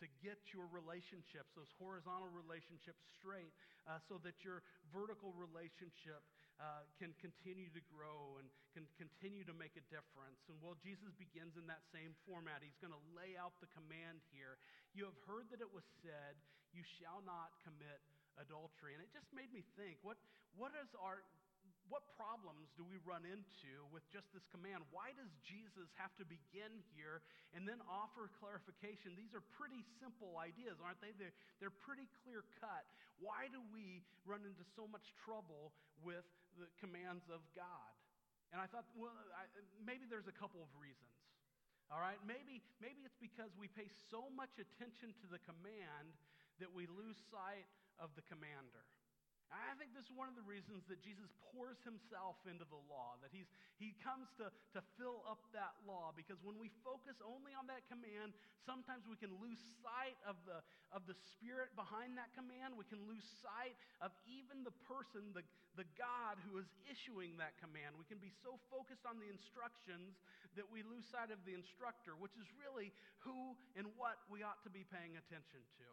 to 0.00 0.06
get 0.24 0.40
your 0.56 0.64
relationships, 0.72 1.52
those 1.52 1.70
horizontal 1.76 2.32
relationships, 2.32 3.04
straight 3.20 3.52
uh, 3.84 4.00
so 4.08 4.16
that 4.24 4.40
your 4.40 4.64
vertical 4.88 5.36
relationship 5.36 6.24
uh, 6.60 6.84
can 7.00 7.16
continue 7.24 7.72
to 7.72 7.80
grow 7.88 8.36
and 8.36 8.52
can 8.76 8.84
continue 9.00 9.48
to 9.48 9.56
make 9.56 9.80
a 9.80 9.84
difference. 9.88 10.44
And 10.52 10.60
well, 10.60 10.76
Jesus 10.84 11.08
begins 11.16 11.56
in 11.56 11.64
that 11.72 11.80
same 11.88 12.12
format. 12.28 12.60
He's 12.60 12.76
going 12.84 12.92
to 12.92 13.04
lay 13.16 13.34
out 13.40 13.56
the 13.64 13.70
command 13.72 14.20
here. 14.28 14.60
You 14.92 15.08
have 15.08 15.16
heard 15.24 15.48
that 15.56 15.64
it 15.64 15.72
was 15.72 15.88
said, 16.04 16.36
You 16.76 16.84
shall 16.84 17.24
not 17.24 17.56
commit 17.64 18.04
adultery. 18.36 18.92
And 18.92 19.00
it 19.00 19.08
just 19.08 19.32
made 19.32 19.48
me 19.50 19.64
think 19.80 19.96
what, 20.04 20.20
what 20.52 20.76
is 20.76 20.92
our 21.00 21.24
what 21.90 22.06
problems 22.14 22.70
do 22.78 22.86
we 22.86 23.02
run 23.02 23.26
into 23.26 23.72
with 23.90 24.06
just 24.14 24.30
this 24.30 24.46
command? 24.54 24.86
Why 24.94 25.10
does 25.18 25.26
Jesus 25.42 25.90
have 25.98 26.14
to 26.22 26.24
begin 26.24 26.70
here 26.94 27.18
and 27.50 27.66
then 27.66 27.82
offer 27.90 28.30
clarification? 28.38 29.18
These 29.18 29.34
are 29.34 29.42
pretty 29.58 29.82
simple 29.98 30.38
ideas, 30.38 30.78
aren't 30.78 31.02
they? 31.02 31.10
They're, 31.18 31.34
they're 31.58 31.74
pretty 31.82 32.06
clear 32.22 32.46
cut. 32.62 32.86
Why 33.18 33.50
do 33.50 33.58
we 33.74 34.06
run 34.22 34.46
into 34.46 34.62
so 34.78 34.86
much 34.86 35.10
trouble 35.18 35.74
with 36.06 36.22
the 36.58 36.66
commands 36.80 37.28
of 37.30 37.42
God? 37.54 37.94
And 38.50 38.58
I 38.58 38.66
thought, 38.66 38.86
well, 38.98 39.14
I, 39.36 39.46
maybe 39.78 40.06
there's 40.10 40.26
a 40.26 40.34
couple 40.34 40.58
of 40.58 40.70
reasons. 40.74 41.14
All 41.90 41.98
right, 41.98 42.18
maybe, 42.22 42.62
maybe 42.78 43.02
it's 43.02 43.18
because 43.18 43.50
we 43.58 43.66
pay 43.66 43.90
so 44.10 44.30
much 44.34 44.54
attention 44.62 45.10
to 45.22 45.26
the 45.26 45.42
command 45.42 46.14
that 46.62 46.70
we 46.70 46.86
lose 46.86 47.18
sight 47.30 47.66
of 47.98 48.14
the 48.14 48.22
commander. 48.30 48.86
I 49.50 49.74
think 49.82 49.90
this 49.98 50.06
is 50.06 50.14
one 50.14 50.30
of 50.30 50.38
the 50.38 50.46
reasons 50.46 50.86
that 50.86 51.02
Jesus 51.02 51.26
pours 51.50 51.82
himself 51.82 52.38
into 52.46 52.62
the 52.70 52.78
law, 52.86 53.18
that 53.18 53.34
he's, 53.34 53.50
he 53.82 53.98
comes 53.98 54.30
to, 54.38 54.46
to 54.78 54.80
fill 54.94 55.26
up 55.26 55.42
that 55.50 55.74
law, 55.82 56.14
because 56.14 56.38
when 56.46 56.54
we 56.54 56.70
focus 56.86 57.18
only 57.18 57.50
on 57.58 57.66
that 57.66 57.82
command, 57.90 58.30
sometimes 58.62 59.10
we 59.10 59.18
can 59.18 59.34
lose 59.42 59.58
sight 59.82 60.14
of 60.22 60.38
the, 60.46 60.62
of 60.94 61.02
the 61.10 61.18
spirit 61.34 61.74
behind 61.74 62.14
that 62.14 62.30
command. 62.30 62.78
We 62.78 62.86
can 62.86 63.02
lose 63.10 63.26
sight 63.42 63.74
of 63.98 64.14
even 64.30 64.62
the 64.62 64.74
person, 64.86 65.34
the, 65.34 65.42
the 65.74 65.86
God 65.98 66.38
who 66.46 66.62
is 66.62 66.70
issuing 66.86 67.34
that 67.42 67.58
command. 67.58 67.98
We 67.98 68.06
can 68.06 68.22
be 68.22 68.30
so 68.30 68.54
focused 68.70 69.02
on 69.02 69.18
the 69.18 69.26
instructions 69.26 70.22
that 70.54 70.70
we 70.70 70.86
lose 70.86 71.06
sight 71.10 71.34
of 71.34 71.42
the 71.42 71.58
instructor, 71.58 72.14
which 72.14 72.38
is 72.38 72.46
really 72.54 72.94
who 73.26 73.58
and 73.74 73.90
what 73.98 74.22
we 74.30 74.46
ought 74.46 74.62
to 74.62 74.70
be 74.70 74.86
paying 74.86 75.18
attention 75.18 75.62
to. 75.82 75.88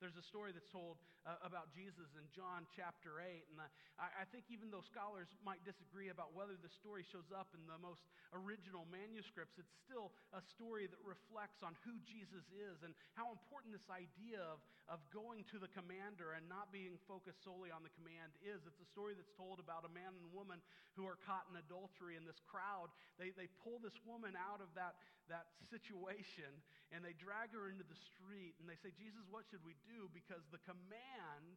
There's 0.00 0.16
a 0.16 0.24
story 0.24 0.56
that's 0.56 0.72
told 0.72 0.96
uh, 1.28 1.36
about 1.44 1.68
Jesus 1.76 2.08
in 2.16 2.24
John 2.32 2.64
chapter 2.72 3.20
8. 3.20 3.52
And 3.52 3.60
I, 3.60 3.68
I 4.00 4.24
think 4.32 4.48
even 4.48 4.72
though 4.72 4.80
scholars 4.80 5.28
might 5.44 5.60
disagree 5.60 6.08
about 6.08 6.32
whether 6.32 6.56
the 6.56 6.72
story 6.72 7.04
shows 7.04 7.28
up 7.28 7.52
in 7.52 7.60
the 7.68 7.76
most 7.76 8.08
original 8.32 8.88
manuscripts, 8.88 9.60
it's 9.60 9.76
still 9.84 10.16
a 10.32 10.40
story 10.40 10.88
that 10.88 10.96
reflects 11.04 11.60
on 11.60 11.76
who 11.84 12.00
Jesus 12.08 12.48
is 12.48 12.80
and 12.80 12.96
how 13.12 13.28
important 13.28 13.76
this 13.76 13.92
idea 13.92 14.40
of, 14.40 14.64
of 14.88 15.04
going 15.12 15.44
to 15.52 15.60
the 15.60 15.68
commander 15.76 16.32
and 16.32 16.48
not 16.48 16.72
being 16.72 16.96
focused 17.04 17.44
solely 17.44 17.68
on 17.68 17.84
the 17.84 17.92
command 17.92 18.32
is. 18.40 18.64
It's 18.64 18.80
a 18.80 18.88
story 18.88 19.12
that's 19.12 19.36
told 19.36 19.60
about 19.60 19.84
a 19.84 19.92
man 19.92 20.16
and 20.16 20.32
woman 20.32 20.64
who 20.96 21.04
are 21.04 21.20
caught 21.28 21.44
in 21.52 21.60
adultery, 21.60 22.16
and 22.16 22.24
this 22.24 22.40
crowd, 22.48 22.88
they, 23.20 23.36
they 23.36 23.52
pull 23.60 23.76
this 23.84 24.00
woman 24.08 24.32
out 24.32 24.64
of 24.64 24.72
that, 24.80 24.96
that 25.30 25.48
situation 25.70 26.50
and 26.90 27.06
they 27.06 27.14
drag 27.14 27.54
her 27.54 27.70
into 27.70 27.86
the 27.86 27.96
street 27.96 28.58
and 28.58 28.66
they 28.66 28.78
say, 28.82 28.90
Jesus, 28.98 29.22
what 29.30 29.46
should 29.46 29.62
we 29.62 29.78
do? 29.86 30.10
Because 30.10 30.42
the 30.50 30.62
command 30.66 31.56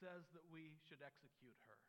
says 0.00 0.28
that 0.36 0.44
we 0.52 0.76
should 0.88 1.00
execute 1.00 1.56
her. 1.68 1.80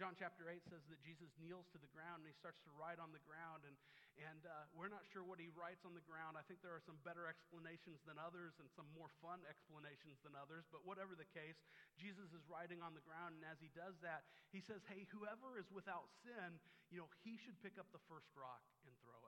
John 0.00 0.16
chapter 0.16 0.48
8 0.48 0.56
says 0.72 0.80
that 0.88 1.04
Jesus 1.04 1.28
kneels 1.36 1.68
to 1.76 1.78
the 1.78 1.90
ground 1.92 2.24
and 2.24 2.28
he 2.32 2.36
starts 2.40 2.58
to 2.64 2.72
write 2.80 2.96
on 2.96 3.12
the 3.12 3.20
ground. 3.28 3.68
And, 3.68 3.76
and 4.24 4.40
uh, 4.48 4.64
we're 4.72 4.88
not 4.88 5.04
sure 5.12 5.20
what 5.20 5.36
he 5.36 5.52
writes 5.52 5.84
on 5.84 5.92
the 5.92 6.02
ground. 6.08 6.40
I 6.40 6.44
think 6.48 6.64
there 6.64 6.72
are 6.72 6.82
some 6.82 6.96
better 7.04 7.28
explanations 7.28 8.00
than 8.08 8.16
others 8.16 8.56
and 8.56 8.72
some 8.72 8.88
more 8.96 9.12
fun 9.20 9.44
explanations 9.44 10.16
than 10.24 10.32
others. 10.32 10.64
But 10.72 10.88
whatever 10.88 11.12
the 11.12 11.28
case, 11.36 11.60
Jesus 12.00 12.32
is 12.32 12.42
writing 12.48 12.80
on 12.80 12.96
the 12.96 13.04
ground. 13.04 13.36
And 13.36 13.44
as 13.44 13.60
he 13.60 13.68
does 13.76 13.94
that, 14.00 14.24
he 14.48 14.64
says, 14.64 14.80
Hey, 14.88 15.04
whoever 15.12 15.60
is 15.60 15.68
without 15.68 16.08
sin, 16.24 16.56
you 16.88 17.04
know, 17.04 17.10
he 17.20 17.36
should 17.36 17.60
pick 17.60 17.76
up 17.76 17.86
the 17.92 18.02
first 18.08 18.32
rock 18.32 18.64
and 18.88 18.96
throw. 19.04 19.21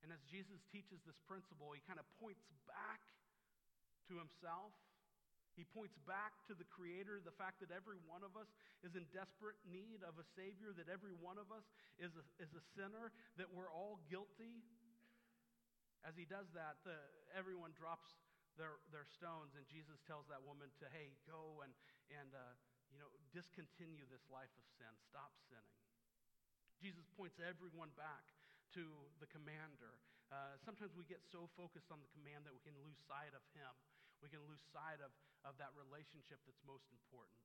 And 0.00 0.08
as 0.08 0.20
Jesus 0.24 0.64
teaches 0.72 1.04
this 1.04 1.18
principle, 1.28 1.72
he 1.76 1.82
kind 1.84 2.00
of 2.00 2.08
points 2.16 2.44
back 2.64 3.04
to 4.08 4.16
himself. 4.16 4.72
He 5.58 5.66
points 5.66 5.98
back 6.08 6.32
to 6.48 6.56
the 6.56 6.64
Creator, 6.64 7.20
the 7.20 7.36
fact 7.36 7.60
that 7.60 7.68
every 7.68 8.00
one 8.08 8.24
of 8.24 8.32
us 8.38 8.48
is 8.80 8.96
in 8.96 9.04
desperate 9.12 9.60
need 9.68 10.00
of 10.06 10.16
a 10.16 10.24
Savior, 10.32 10.72
that 10.72 10.88
every 10.88 11.12
one 11.12 11.36
of 11.36 11.52
us 11.52 11.68
is 12.00 12.16
a, 12.16 12.24
is 12.40 12.48
a 12.56 12.64
sinner, 12.72 13.12
that 13.36 13.50
we're 13.52 13.68
all 13.68 14.00
guilty. 14.08 14.64
As 16.00 16.16
he 16.16 16.24
does 16.24 16.48
that, 16.56 16.80
the, 16.88 16.96
everyone 17.36 17.76
drops 17.76 18.16
their, 18.56 18.80
their 18.88 19.04
stones, 19.04 19.52
and 19.52 19.68
Jesus 19.68 20.00
tells 20.08 20.24
that 20.32 20.40
woman 20.40 20.72
to, 20.80 20.88
hey, 20.96 21.12
go 21.28 21.60
and, 21.60 21.76
and 22.08 22.32
uh, 22.32 22.56
you 22.88 22.98
know, 22.98 23.10
discontinue 23.36 24.08
this 24.08 24.24
life 24.32 24.50
of 24.56 24.64
sin. 24.80 24.90
Stop 25.12 25.34
sinning. 25.52 25.76
Jesus 26.80 27.04
points 27.20 27.36
everyone 27.36 27.92
back 28.00 28.24
to 28.76 28.84
the 29.18 29.28
commander. 29.28 29.98
Uh, 30.30 30.54
sometimes 30.62 30.94
we 30.94 31.02
get 31.10 31.22
so 31.26 31.50
focused 31.58 31.90
on 31.90 31.98
the 31.98 32.10
command 32.14 32.46
that 32.46 32.54
we 32.54 32.62
can 32.62 32.76
lose 32.80 32.98
sight 33.10 33.34
of 33.34 33.42
him. 33.54 33.72
We 34.22 34.30
can 34.30 34.44
lose 34.46 34.62
sight 34.70 35.02
of, 35.02 35.10
of 35.42 35.58
that 35.58 35.74
relationship 35.74 36.38
that's 36.46 36.62
most 36.62 36.86
important. 36.92 37.40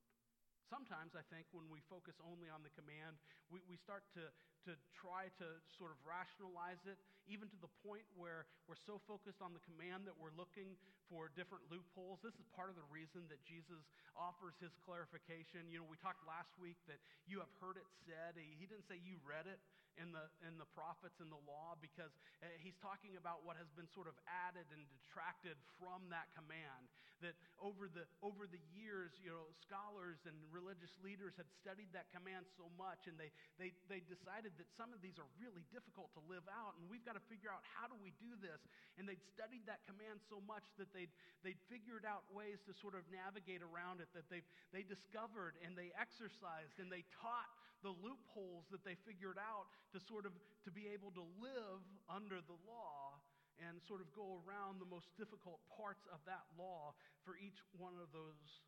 Sometimes 0.70 1.13
I 1.13 1.22
think 1.29 1.46
when 1.53 1.70
we 1.70 1.82
focus 1.86 2.17
only 2.22 2.50
on 2.50 2.65
the 2.65 2.74
command, 2.74 3.22
we, 3.53 3.62
we 3.70 3.77
start 3.77 4.01
to, 4.17 4.34
to 4.65 4.74
try 4.98 5.29
to 5.41 5.48
sort 5.77 5.93
of 5.93 5.98
rationalize 6.01 6.81
it, 6.89 6.98
even 7.25 7.50
to 7.50 7.60
the 7.62 7.72
point 7.86 8.05
where 8.17 8.50
we're 8.65 8.79
so 8.86 9.01
focused 9.05 9.41
on 9.41 9.53
the 9.53 9.63
command 9.65 10.05
that 10.10 10.17
we're 10.17 10.34
looking 10.34 10.77
for 11.10 11.29
different 11.38 11.65
loopholes. 11.69 12.22
This 12.25 12.34
is 12.41 12.48
part 12.57 12.74
of 12.74 12.77
the 12.77 12.88
reason 12.89 13.29
that 13.29 13.41
Jesus 13.45 13.86
offers 14.17 14.57
his 14.57 14.74
clarification. 14.81 15.69
You 15.69 15.84
know, 15.84 15.88
we 15.88 16.00
talked 16.01 16.25
last 16.25 16.53
week 16.57 16.77
that 16.89 16.98
you 17.29 17.38
have 17.41 17.51
heard 17.62 17.77
it 17.77 17.86
said. 18.05 18.38
He, 18.38 18.65
didn't 18.65 18.89
say 18.89 18.98
you 19.05 19.22
read 19.22 19.45
it 19.45 19.62
in 20.01 20.12
the, 20.12 20.25
in 20.43 20.57
the 20.60 20.67
prophets 20.75 21.22
and 21.24 21.29
the 21.31 21.39
law 21.48 21.77
because 21.79 22.12
uh, 22.43 22.50
he's 22.60 22.75
talking 22.81 23.15
about 23.15 23.45
what 23.48 23.55
has 23.55 23.69
been 23.77 23.88
sort 23.93 24.10
of 24.10 24.17
added 24.27 24.65
and 24.74 24.84
detracted 24.91 25.55
from 25.79 26.10
that 26.12 26.27
command. 26.36 26.89
That 27.24 27.38
over 27.63 27.88
the, 27.88 28.03
over 28.19 28.43
the 28.43 28.60
years, 28.75 29.15
you 29.24 29.31
know, 29.31 29.48
scholars 29.63 30.19
and 30.27 30.36
religious 30.51 30.91
leaders 31.00 31.31
had 31.39 31.48
studied 31.63 31.88
that 31.95 32.12
command 32.12 32.43
so 32.60 32.67
much 32.75 33.07
and 33.07 33.15
they, 33.15 33.31
they, 33.55 33.72
they 33.88 34.03
decided 34.03 34.51
that 34.57 34.69
some 34.75 34.95
of 34.95 35.00
these 35.03 35.19
are 35.19 35.27
really 35.39 35.63
difficult 35.71 36.12
to 36.15 36.21
live 36.25 36.43
out 36.47 36.75
and 36.79 36.88
we've 36.88 37.03
got 37.03 37.19
to 37.19 37.25
figure 37.31 37.51
out 37.51 37.63
how 37.75 37.88
do 37.88 37.95
we 38.00 38.15
do 38.19 38.33
this. 38.39 38.59
And 38.95 39.03
they'd 39.05 39.21
studied 39.21 39.67
that 39.67 39.83
command 39.88 40.24
so 40.27 40.39
much 40.43 40.65
that 40.79 40.91
they'd, 40.95 41.12
they'd 41.43 41.59
figured 41.67 42.07
out 42.07 42.27
ways 42.31 42.63
to 42.65 42.74
sort 42.75 42.95
of 42.95 43.03
navigate 43.12 43.63
around 43.63 44.00
it, 44.00 44.09
that 44.15 44.27
they, 44.31 44.43
they 44.71 44.83
discovered 44.83 45.59
and 45.63 45.75
they 45.75 45.91
exercised 45.95 46.79
and 46.79 46.88
they 46.88 47.03
taught 47.19 47.51
the 47.83 47.93
loopholes 48.01 48.65
that 48.71 48.81
they 48.81 48.97
figured 49.05 49.38
out 49.38 49.69
to 49.93 50.01
sort 50.01 50.25
of 50.25 50.33
to 50.65 50.71
be 50.74 50.89
able 50.89 51.13
to 51.13 51.21
live 51.38 51.83
under 52.09 52.41
the 52.41 52.57
law 52.65 53.19
and 53.62 53.79
sort 53.88 54.03
of 54.03 54.09
go 54.12 54.41
around 54.43 54.81
the 54.83 54.89
most 54.89 55.07
difficult 55.15 55.63
parts 55.71 56.03
of 56.12 56.19
that 56.27 56.43
law 56.59 56.91
for 57.24 57.39
each 57.39 57.59
one 57.77 57.95
of 58.01 58.12
those 58.12 58.63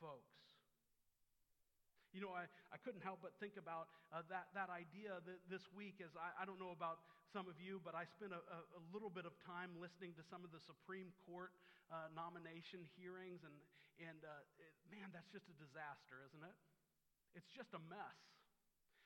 folks. 0.00 0.45
You 2.16 2.24
know, 2.24 2.32
I, 2.32 2.48
I 2.72 2.80
couldn't 2.80 3.04
help 3.04 3.20
but 3.20 3.36
think 3.36 3.60
about 3.60 3.92
uh, 4.08 4.24
that, 4.32 4.48
that 4.56 4.72
idea 4.72 5.20
that 5.28 5.36
this 5.52 5.68
week 5.76 6.00
as 6.00 6.16
I, 6.16 6.32
I 6.32 6.48
don't 6.48 6.56
know 6.56 6.72
about 6.72 7.04
some 7.28 7.44
of 7.44 7.60
you, 7.60 7.76
but 7.84 7.92
I 7.92 8.08
spent 8.08 8.32
a, 8.32 8.40
a, 8.40 8.80
little 8.88 9.12
bit 9.12 9.28
of 9.28 9.36
time 9.44 9.76
listening 9.76 10.16
to 10.16 10.24
some 10.24 10.40
of 10.40 10.48
the 10.48 10.62
Supreme 10.64 11.12
Court 11.28 11.52
uh, 11.92 12.08
nomination 12.16 12.88
hearings, 12.96 13.44
and, 13.44 13.52
and 14.00 14.24
uh, 14.24 14.48
it, 14.56 14.72
man, 14.88 15.12
that's 15.12 15.28
just 15.28 15.44
a 15.52 15.56
disaster, 15.60 16.24
isn't 16.32 16.40
it? 16.40 16.56
It's 17.36 17.52
just 17.52 17.76
a 17.76 17.82
mess. 17.92 18.16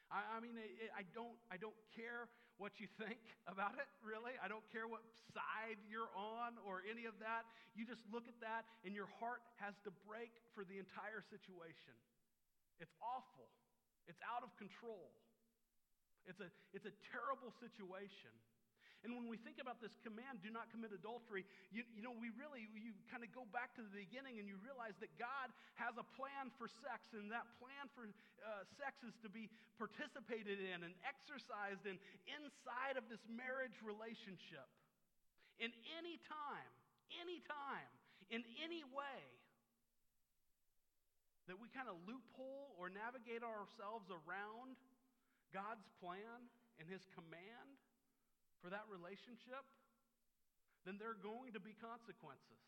I, 0.06 0.22
I 0.22 0.38
mean, 0.38 0.54
I, 0.94 1.02
don't, 1.10 1.34
I 1.50 1.58
don't 1.58 1.74
care 1.98 2.30
what 2.62 2.78
you 2.78 2.86
think 2.94 3.18
about 3.50 3.74
it, 3.74 3.90
really. 4.06 4.38
I 4.38 4.46
don't 4.46 4.66
care 4.70 4.86
what 4.86 5.02
side 5.34 5.82
you're 5.90 6.14
on 6.14 6.62
or 6.62 6.86
any 6.86 7.10
of 7.10 7.18
that. 7.18 7.42
You 7.74 7.82
just 7.82 8.06
look 8.14 8.30
at 8.30 8.38
that, 8.38 8.70
and 8.86 8.94
your 8.94 9.10
heart 9.18 9.42
has 9.58 9.74
to 9.82 9.90
break 10.06 10.30
for 10.54 10.62
the 10.62 10.78
entire 10.78 11.26
situation. 11.26 11.98
It's 12.80 12.96
awful, 13.04 13.52
it's 14.08 14.20
out 14.25 14.42
of 14.42 14.50
control. 14.56 15.12
It's 16.28 16.40
a, 16.40 16.52
it's 16.76 16.84
a 16.84 16.94
terrible 17.12 17.49
situation. 17.60 18.32
And 19.00 19.16
when 19.16 19.32
we 19.32 19.40
think 19.40 19.56
about 19.56 19.80
this 19.80 19.96
command, 20.04 20.44
do 20.44 20.52
not 20.52 20.68
commit 20.68 20.92
adultery, 20.92 21.49
you, 21.72 21.88
you 21.96 22.04
know, 22.04 22.12
we 22.12 22.28
really, 22.37 22.68
you 22.76 22.92
kind 23.08 23.25
of 23.25 23.32
go 23.32 23.49
back 23.49 23.72
to 23.80 23.82
the 23.82 23.88
beginning 23.88 24.37
and 24.37 24.44
you 24.44 24.60
realize 24.60 24.92
that 25.00 25.08
God 25.16 25.49
has 25.80 25.96
a 25.96 26.04
plan 26.20 26.52
for 26.60 26.68
sex, 26.68 27.08
and 27.16 27.32
that 27.32 27.49
plan 27.56 27.88
for 27.96 28.04
uh, 28.44 28.68
sex 28.76 29.00
is 29.00 29.16
to 29.25 29.32
be 29.32 29.49
participated 29.80 30.60
in 30.60 30.84
and 30.84 30.92
exercised 31.00 31.88
in 31.88 31.96
inside 32.28 33.00
of 33.00 33.08
this 33.08 33.25
marriage 33.25 33.80
relationship. 33.80 34.68
In 35.56 35.72
any 35.96 36.20
time, 36.28 36.72
any 37.25 37.40
time, 37.49 37.88
in 38.28 38.44
any 38.60 38.84
way 38.92 39.39
that 41.50 41.59
we 41.59 41.66
kind 41.75 41.90
of 41.90 41.99
loophole 42.07 42.78
or 42.78 42.87
navigate 42.87 43.42
ourselves 43.42 44.07
around 44.09 44.78
God's 45.50 45.85
plan 45.99 46.47
and 46.78 46.87
His 46.87 47.02
command, 47.12 47.75
for 48.61 48.69
that 48.69 48.85
relationship, 48.92 49.64
then 50.85 51.00
there 51.00 51.12
are 51.12 51.21
going 51.21 51.57
to 51.57 51.61
be 51.61 51.73
consequences. 51.80 52.61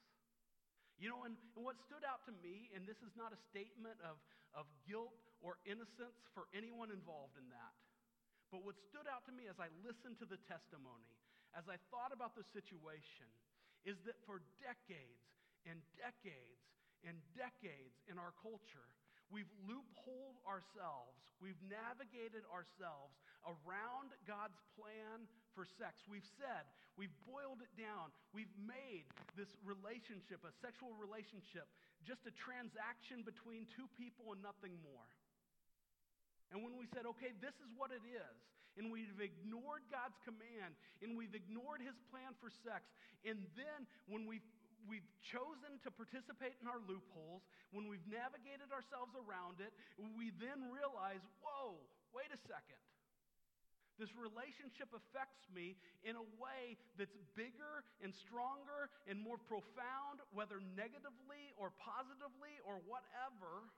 You 1.01 1.13
know, 1.13 1.25
and, 1.25 1.37
and 1.57 1.63
what 1.65 1.77
stood 1.89 2.05
out 2.05 2.25
to 2.29 2.33
me, 2.41 2.73
and 2.73 2.85
this 2.89 3.01
is 3.05 3.13
not 3.17 3.33
a 3.33 3.41
statement 3.53 3.97
of, 4.05 4.21
of 4.57 4.69
guilt 4.89 5.17
or 5.45 5.61
innocence 5.69 6.21
for 6.33 6.49
anyone 6.53 6.93
involved 6.93 7.37
in 7.37 7.47
that, 7.53 7.75
but 8.53 8.61
what 8.65 8.77
stood 8.77 9.09
out 9.09 9.25
to 9.29 9.33
me 9.33 9.49
as 9.49 9.57
I 9.57 9.73
listened 9.81 10.21
to 10.21 10.29
the 10.29 10.41
testimony, 10.45 11.09
as 11.57 11.69
I 11.69 11.81
thought 11.89 12.13
about 12.13 12.37
the 12.37 12.45
situation, 12.53 13.29
is 13.83 13.97
that 14.05 14.21
for 14.29 14.45
decades 14.61 15.25
and 15.65 15.81
decades 15.97 16.61
and 17.07 17.19
decades 17.35 17.99
in 18.07 18.19
our 18.19 18.33
culture, 18.43 18.87
We've 19.33 19.49
loopholed 19.65 20.37
ourselves. 20.45 21.17
We've 21.41 21.59
navigated 21.65 22.45
ourselves 22.53 23.17
around 23.49 24.13
God's 24.29 24.61
plan 24.77 25.25
for 25.57 25.65
sex. 25.65 26.05
We've 26.05 26.29
said, 26.37 26.69
we've 27.01 27.17
boiled 27.25 27.65
it 27.65 27.73
down. 27.73 28.13
We've 28.37 28.53
made 28.61 29.09
this 29.33 29.49
relationship, 29.65 30.45
a 30.45 30.53
sexual 30.61 30.93
relationship, 31.01 31.65
just 32.05 32.29
a 32.29 32.35
transaction 32.37 33.25
between 33.25 33.65
two 33.73 33.89
people 33.97 34.37
and 34.37 34.45
nothing 34.45 34.77
more. 34.85 35.09
And 36.53 36.61
when 36.61 36.77
we 36.77 36.85
said, 36.93 37.09
okay, 37.17 37.33
this 37.41 37.57
is 37.65 37.73
what 37.81 37.89
it 37.89 38.05
is, 38.05 38.37
and 38.77 38.93
we've 38.93 39.17
ignored 39.17 39.89
God's 39.89 40.21
command, 40.29 40.77
and 41.01 41.17
we've 41.17 41.33
ignored 41.33 41.81
his 41.81 41.97
plan 42.13 42.37
for 42.37 42.53
sex, 42.53 42.85
and 43.25 43.41
then 43.57 43.89
when 44.05 44.29
we've 44.29 44.45
we've 44.87 45.07
chosen 45.21 45.79
to 45.87 45.91
participate 45.91 46.59
in 46.61 46.67
our 46.67 46.81
loopholes, 46.85 47.43
when 47.71 47.87
we've 47.89 48.05
navigated 48.07 48.71
ourselves 48.71 49.15
around 49.15 49.63
it, 49.63 49.73
we 50.19 50.35
then 50.43 50.71
realize, 50.71 51.23
whoa, 51.43 51.79
wait 52.13 52.31
a 52.31 52.41
second. 52.47 52.81
This 54.01 54.11
relationship 54.17 54.89
affects 54.91 55.45
me 55.53 55.77
in 56.03 56.17
a 56.17 56.27
way 56.41 56.81
that's 56.97 57.15
bigger 57.37 57.85
and 58.01 58.11
stronger 58.11 58.89
and 59.05 59.21
more 59.21 59.37
profound, 59.37 60.25
whether 60.33 60.59
negatively 60.75 61.53
or 61.61 61.71
positively 61.77 62.57
or 62.65 62.81
whatever, 62.89 63.69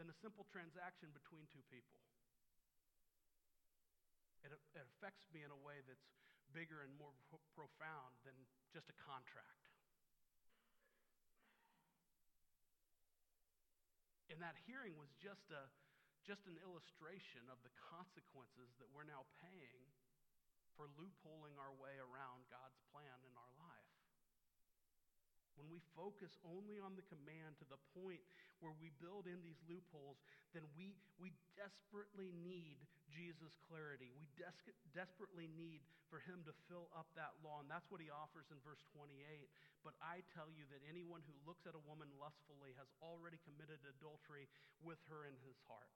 than 0.00 0.10
a 0.10 0.16
simple 0.18 0.48
transaction 0.50 1.12
between 1.14 1.46
two 1.54 1.62
people. 1.70 2.00
It, 4.42 4.50
it 4.50 4.86
affects 4.98 5.24
me 5.30 5.46
in 5.46 5.52
a 5.54 5.60
way 5.62 5.78
that's 5.86 6.08
bigger 6.52 6.82
and 6.82 6.92
more 6.98 7.14
pro- 7.30 7.44
profound 7.54 8.12
than 8.26 8.34
just 8.74 8.90
a 8.90 8.96
contract. 8.98 9.73
And 14.34 14.42
that 14.42 14.58
hearing 14.66 14.98
was 14.98 15.14
just, 15.22 15.46
a, 15.54 15.70
just 16.26 16.42
an 16.50 16.58
illustration 16.66 17.46
of 17.46 17.62
the 17.62 17.70
consequences 17.78 18.74
that 18.82 18.90
we're 18.90 19.06
now 19.06 19.22
paying 19.38 19.86
for 20.74 20.90
loopholing 20.98 21.54
our 21.54 21.70
way 21.78 21.94
around 22.02 22.42
God's 22.50 22.82
plan 22.90 23.14
in 23.22 23.30
our 23.38 23.52
life. 23.62 23.83
When 25.54 25.70
we 25.70 25.78
focus 25.94 26.34
only 26.42 26.82
on 26.82 26.98
the 26.98 27.06
command 27.06 27.54
to 27.62 27.66
the 27.70 27.78
point 27.94 28.22
where 28.58 28.74
we 28.74 28.90
build 28.98 29.30
in 29.30 29.38
these 29.42 29.58
loopholes, 29.70 30.18
then 30.50 30.66
we, 30.74 30.98
we 31.14 31.30
desperately 31.54 32.34
need 32.34 32.82
Jesus' 33.06 33.54
clarity. 33.70 34.10
We 34.18 34.26
des- 34.34 34.74
desperately 34.90 35.46
need 35.46 35.86
for 36.10 36.18
him 36.26 36.42
to 36.50 36.54
fill 36.66 36.90
up 36.94 37.06
that 37.14 37.38
law. 37.46 37.62
And 37.62 37.70
that's 37.70 37.86
what 37.86 38.02
he 38.02 38.10
offers 38.10 38.50
in 38.50 38.58
verse 38.66 38.82
28. 38.94 39.14
But 39.86 39.94
I 40.02 40.26
tell 40.34 40.50
you 40.50 40.66
that 40.74 40.82
anyone 40.90 41.22
who 41.22 41.36
looks 41.46 41.66
at 41.70 41.78
a 41.78 41.86
woman 41.86 42.10
lustfully 42.18 42.74
has 42.74 42.90
already 42.98 43.38
committed 43.46 43.78
adultery 43.86 44.50
with 44.82 44.98
her 45.06 45.28
in 45.28 45.38
his 45.46 45.58
heart. 45.70 45.92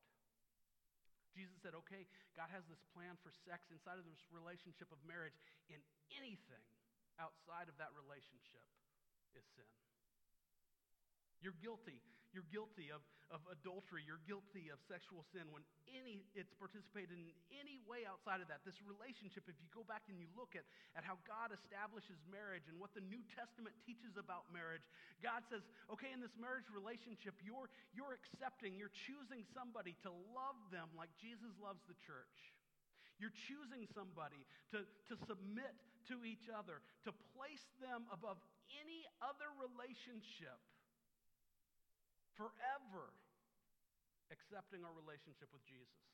Jesus 1.35 1.59
said, 1.63 1.75
okay, 1.87 2.07
God 2.35 2.51
has 2.51 2.67
this 2.67 2.83
plan 2.95 3.15
for 3.23 3.31
sex 3.47 3.71
inside 3.71 4.01
of 4.01 4.07
this 4.07 4.23
relationship 4.35 4.91
of 4.91 4.99
marriage, 5.07 5.37
in 5.71 5.79
anything 6.15 6.67
outside 7.21 7.71
of 7.71 7.79
that 7.79 7.95
relationship 7.95 8.65
is 9.39 9.47
sin. 9.55 9.71
You're 11.39 11.57
guilty. 11.63 12.03
You're 12.37 12.45
guilty 12.53 12.93
of, 12.93 13.01
of 13.33 13.41
adultery. 13.49 14.05
You're 14.05 14.21
guilty 14.29 14.69
of 14.69 14.77
sexual 14.85 15.25
sin 15.33 15.49
when 15.49 15.65
any 15.89 16.29
it's 16.37 16.53
participated 16.53 17.17
in 17.17 17.33
any 17.49 17.81
way 17.89 18.05
outside 18.05 18.45
of 18.45 18.53
that. 18.53 18.61
This 18.69 18.77
relationship, 18.85 19.49
if 19.49 19.57
you 19.57 19.69
go 19.73 19.81
back 19.81 20.05
and 20.13 20.21
you 20.21 20.29
look 20.37 20.53
at, 20.53 20.69
at 20.93 21.09
how 21.09 21.17
God 21.25 21.57
establishes 21.57 22.21
marriage 22.29 22.69
and 22.69 22.77
what 22.77 22.93
the 22.93 23.01
New 23.01 23.25
Testament 23.33 23.73
teaches 23.81 24.21
about 24.21 24.51
marriage, 24.53 24.85
God 25.25 25.41
says, 25.49 25.65
okay, 25.89 26.13
in 26.13 26.21
this 26.21 26.37
marriage 26.37 26.69
relationship, 26.69 27.33
you're, 27.41 27.73
you're 27.97 28.13
accepting, 28.13 28.77
you're 28.77 28.93
choosing 28.93 29.41
somebody 29.57 29.97
to 30.05 30.13
love 30.37 30.59
them 30.69 30.93
like 30.93 31.09
Jesus 31.17 31.57
loves 31.57 31.81
the 31.89 31.97
church. 32.05 32.53
You're 33.17 33.35
choosing 33.35 33.89
somebody 33.97 34.45
to, 34.71 34.85
to 34.85 35.15
submit 35.27 35.75
to 36.13 36.23
each 36.23 36.47
other, 36.53 36.85
to 37.09 37.11
place 37.35 37.67
them 37.81 38.07
above 38.13 38.39
any 38.77 39.05
other 39.25 39.49
relationship 39.57 40.59
forever 42.37 43.11
accepting 44.31 44.85
our 44.85 44.93
relationship 44.95 45.49
with 45.51 45.65
Jesus. 45.65 46.05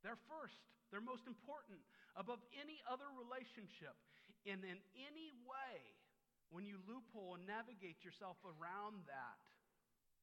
They're 0.00 0.20
first, 0.32 0.56
they're 0.88 1.04
most 1.04 1.28
important 1.28 1.80
above 2.16 2.40
any 2.56 2.80
other 2.88 3.06
relationship. 3.14 3.94
And 4.48 4.64
in 4.64 4.80
any 4.96 5.30
way, 5.44 5.76
when 6.48 6.64
you 6.64 6.80
loophole 6.88 7.36
and 7.36 7.44
navigate 7.44 8.00
yourself 8.00 8.40
around 8.42 9.04
that, 9.04 9.38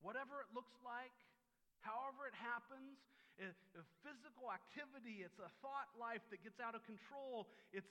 whatever 0.02 0.42
it 0.42 0.50
looks 0.52 0.74
like, 0.82 1.14
however 1.86 2.26
it 2.26 2.34
happens, 2.34 2.98
a 3.38 3.86
physical 4.02 4.50
activity, 4.50 5.22
it's 5.22 5.38
a 5.38 5.52
thought 5.62 5.90
life 5.94 6.26
that 6.34 6.42
gets 6.42 6.58
out 6.58 6.74
of 6.74 6.82
control, 6.90 7.46
it's 7.70 7.90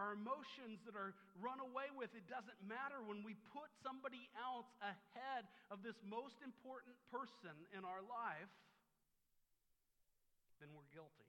our 0.00 0.16
emotions 0.16 0.80
that 0.88 0.96
are 0.96 1.12
run 1.36 1.60
away 1.60 1.92
with. 1.92 2.08
It 2.16 2.24
doesn't 2.28 2.56
matter 2.64 2.96
when 3.04 3.20
we 3.20 3.36
put 3.52 3.68
somebody 3.84 4.24
else 4.40 4.68
ahead 4.80 5.44
of 5.68 5.84
this 5.84 5.96
most 6.00 6.40
important 6.40 6.96
person 7.12 7.52
in 7.76 7.84
our 7.84 8.00
life, 8.08 8.48
then 10.64 10.72
we're 10.72 10.88
guilty. 10.96 11.28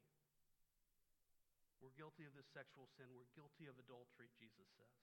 We're 1.84 1.96
guilty 2.00 2.24
of 2.24 2.34
this 2.40 2.48
sexual 2.56 2.88
sin. 2.96 3.12
We're 3.12 3.28
guilty 3.36 3.68
of 3.68 3.76
adultery, 3.84 4.32
Jesus 4.40 4.68
says. 4.80 4.96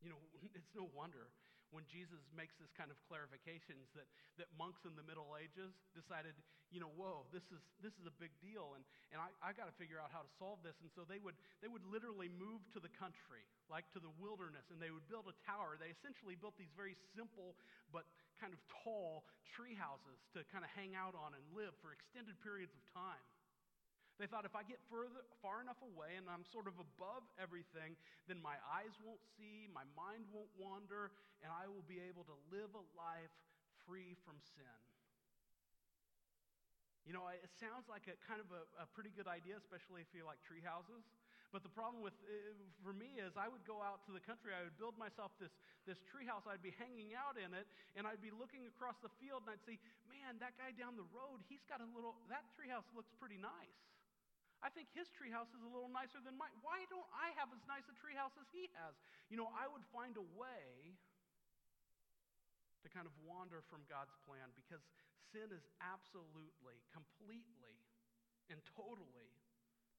You 0.00 0.14
know, 0.14 0.20
it's 0.56 0.72
no 0.78 0.86
wonder 0.94 1.26
when 1.70 1.86
Jesus 1.86 2.22
makes 2.34 2.58
this 2.58 2.70
kind 2.74 2.90
of 2.90 2.98
clarifications 3.06 3.90
that, 3.94 4.06
that 4.38 4.50
monks 4.58 4.82
in 4.82 4.94
the 4.98 5.06
Middle 5.06 5.38
Ages 5.38 5.70
decided, 5.94 6.34
you 6.74 6.82
know, 6.82 6.90
whoa, 6.98 7.26
this 7.30 7.46
is, 7.54 7.62
this 7.78 7.94
is 7.98 8.06
a 8.06 8.14
big 8.18 8.34
deal, 8.42 8.74
and, 8.74 8.82
and 9.14 9.18
I, 9.22 9.30
I 9.42 9.50
got 9.54 9.70
to 9.70 9.74
figure 9.78 10.02
out 10.02 10.10
how 10.10 10.22
to 10.22 10.32
solve 10.38 10.62
this. 10.66 10.74
And 10.82 10.90
so 10.90 11.06
they 11.06 11.22
would, 11.22 11.38
they 11.62 11.70
would 11.70 11.86
literally 11.86 12.26
move 12.26 12.62
to 12.74 12.82
the 12.82 12.90
country, 12.98 13.46
like 13.70 13.86
to 13.94 14.02
the 14.02 14.10
wilderness, 14.18 14.66
and 14.74 14.82
they 14.82 14.90
would 14.90 15.06
build 15.06 15.30
a 15.30 15.36
tower. 15.46 15.78
They 15.78 15.94
essentially 15.94 16.34
built 16.34 16.58
these 16.58 16.74
very 16.74 16.98
simple 17.14 17.54
but 17.94 18.06
kind 18.38 18.50
of 18.50 18.60
tall 18.82 19.26
tree 19.54 19.76
houses 19.76 20.18
to 20.32 20.42
kind 20.48 20.64
of 20.64 20.70
hang 20.72 20.94
out 20.96 21.12
on 21.12 21.34
and 21.36 21.44
live 21.54 21.74
for 21.78 21.92
extended 21.94 22.34
periods 22.40 22.72
of 22.74 22.82
time. 22.94 23.24
They 24.20 24.28
thought 24.28 24.44
if 24.44 24.52
I 24.52 24.60
get 24.68 24.76
further, 24.92 25.24
far 25.40 25.64
enough 25.64 25.80
away 25.80 26.20
and 26.20 26.28
I'm 26.28 26.44
sort 26.44 26.68
of 26.68 26.76
above 26.76 27.24
everything, 27.40 27.96
then 28.28 28.36
my 28.44 28.60
eyes 28.68 28.92
won't 29.00 29.24
see, 29.40 29.64
my 29.72 29.88
mind 29.96 30.28
won't 30.28 30.52
wander, 30.60 31.08
and 31.40 31.48
I 31.48 31.64
will 31.64 31.88
be 31.88 32.04
able 32.04 32.28
to 32.28 32.36
live 32.52 32.68
a 32.76 32.84
life 32.92 33.32
free 33.88 34.12
from 34.28 34.36
sin. 34.44 34.76
You 37.08 37.16
know, 37.16 37.24
it 37.32 37.48
sounds 37.56 37.88
like 37.88 38.12
a 38.12 38.16
kind 38.28 38.44
of 38.44 38.52
a, 38.52 38.84
a 38.84 38.86
pretty 38.92 39.08
good 39.08 39.24
idea, 39.24 39.56
especially 39.56 40.04
if 40.04 40.12
you 40.12 40.28
like 40.28 40.36
tree 40.44 40.60
houses. 40.60 41.00
But 41.48 41.64
the 41.64 41.72
problem 41.72 42.04
with, 42.04 42.14
uh, 42.28 42.54
for 42.84 42.92
me 42.92 43.18
is 43.18 43.34
I 43.40 43.48
would 43.50 43.64
go 43.66 43.80
out 43.80 44.04
to 44.06 44.12
the 44.12 44.22
country, 44.22 44.52
I 44.54 44.68
would 44.68 44.76
build 44.76 45.00
myself 45.00 45.32
this, 45.40 45.50
this 45.88 45.98
treehouse, 46.06 46.44
I'd 46.44 46.62
be 46.62 46.76
hanging 46.76 47.16
out 47.16 47.40
in 47.40 47.56
it, 47.56 47.66
and 47.96 48.04
I'd 48.04 48.22
be 48.22 48.30
looking 48.30 48.68
across 48.68 49.00
the 49.00 49.10
field 49.18 49.48
and 49.48 49.56
I'd 49.56 49.64
see, 49.64 49.80
man, 50.06 50.38
that 50.44 50.54
guy 50.60 50.76
down 50.76 50.94
the 50.94 51.08
road, 51.10 51.40
he's 51.50 51.64
got 51.66 51.82
a 51.82 51.88
little, 51.90 52.14
that 52.28 52.46
treehouse 52.54 52.86
looks 52.94 53.10
pretty 53.16 53.40
nice. 53.40 53.89
I 54.60 54.68
think 54.68 54.92
his 54.92 55.08
treehouse 55.08 55.48
is 55.56 55.64
a 55.64 55.70
little 55.72 55.88
nicer 55.88 56.20
than 56.20 56.36
mine. 56.36 56.52
Why 56.60 56.84
don't 56.92 57.08
I 57.16 57.32
have 57.40 57.48
as 57.52 57.64
nice 57.64 57.88
a 57.88 57.96
treehouse 57.96 58.36
as 58.36 58.48
he 58.52 58.68
has? 58.76 58.92
You 59.32 59.40
know, 59.40 59.48
I 59.56 59.64
would 59.64 59.84
find 59.88 60.16
a 60.20 60.26
way 60.36 60.96
to 62.84 62.86
kind 62.92 63.08
of 63.08 63.12
wander 63.24 63.64
from 63.72 63.88
God's 63.88 64.12
plan 64.28 64.52
because 64.52 64.84
sin 65.32 65.48
is 65.52 65.64
absolutely, 65.80 66.80
completely, 66.92 67.76
and 68.52 68.60
totally 68.76 69.32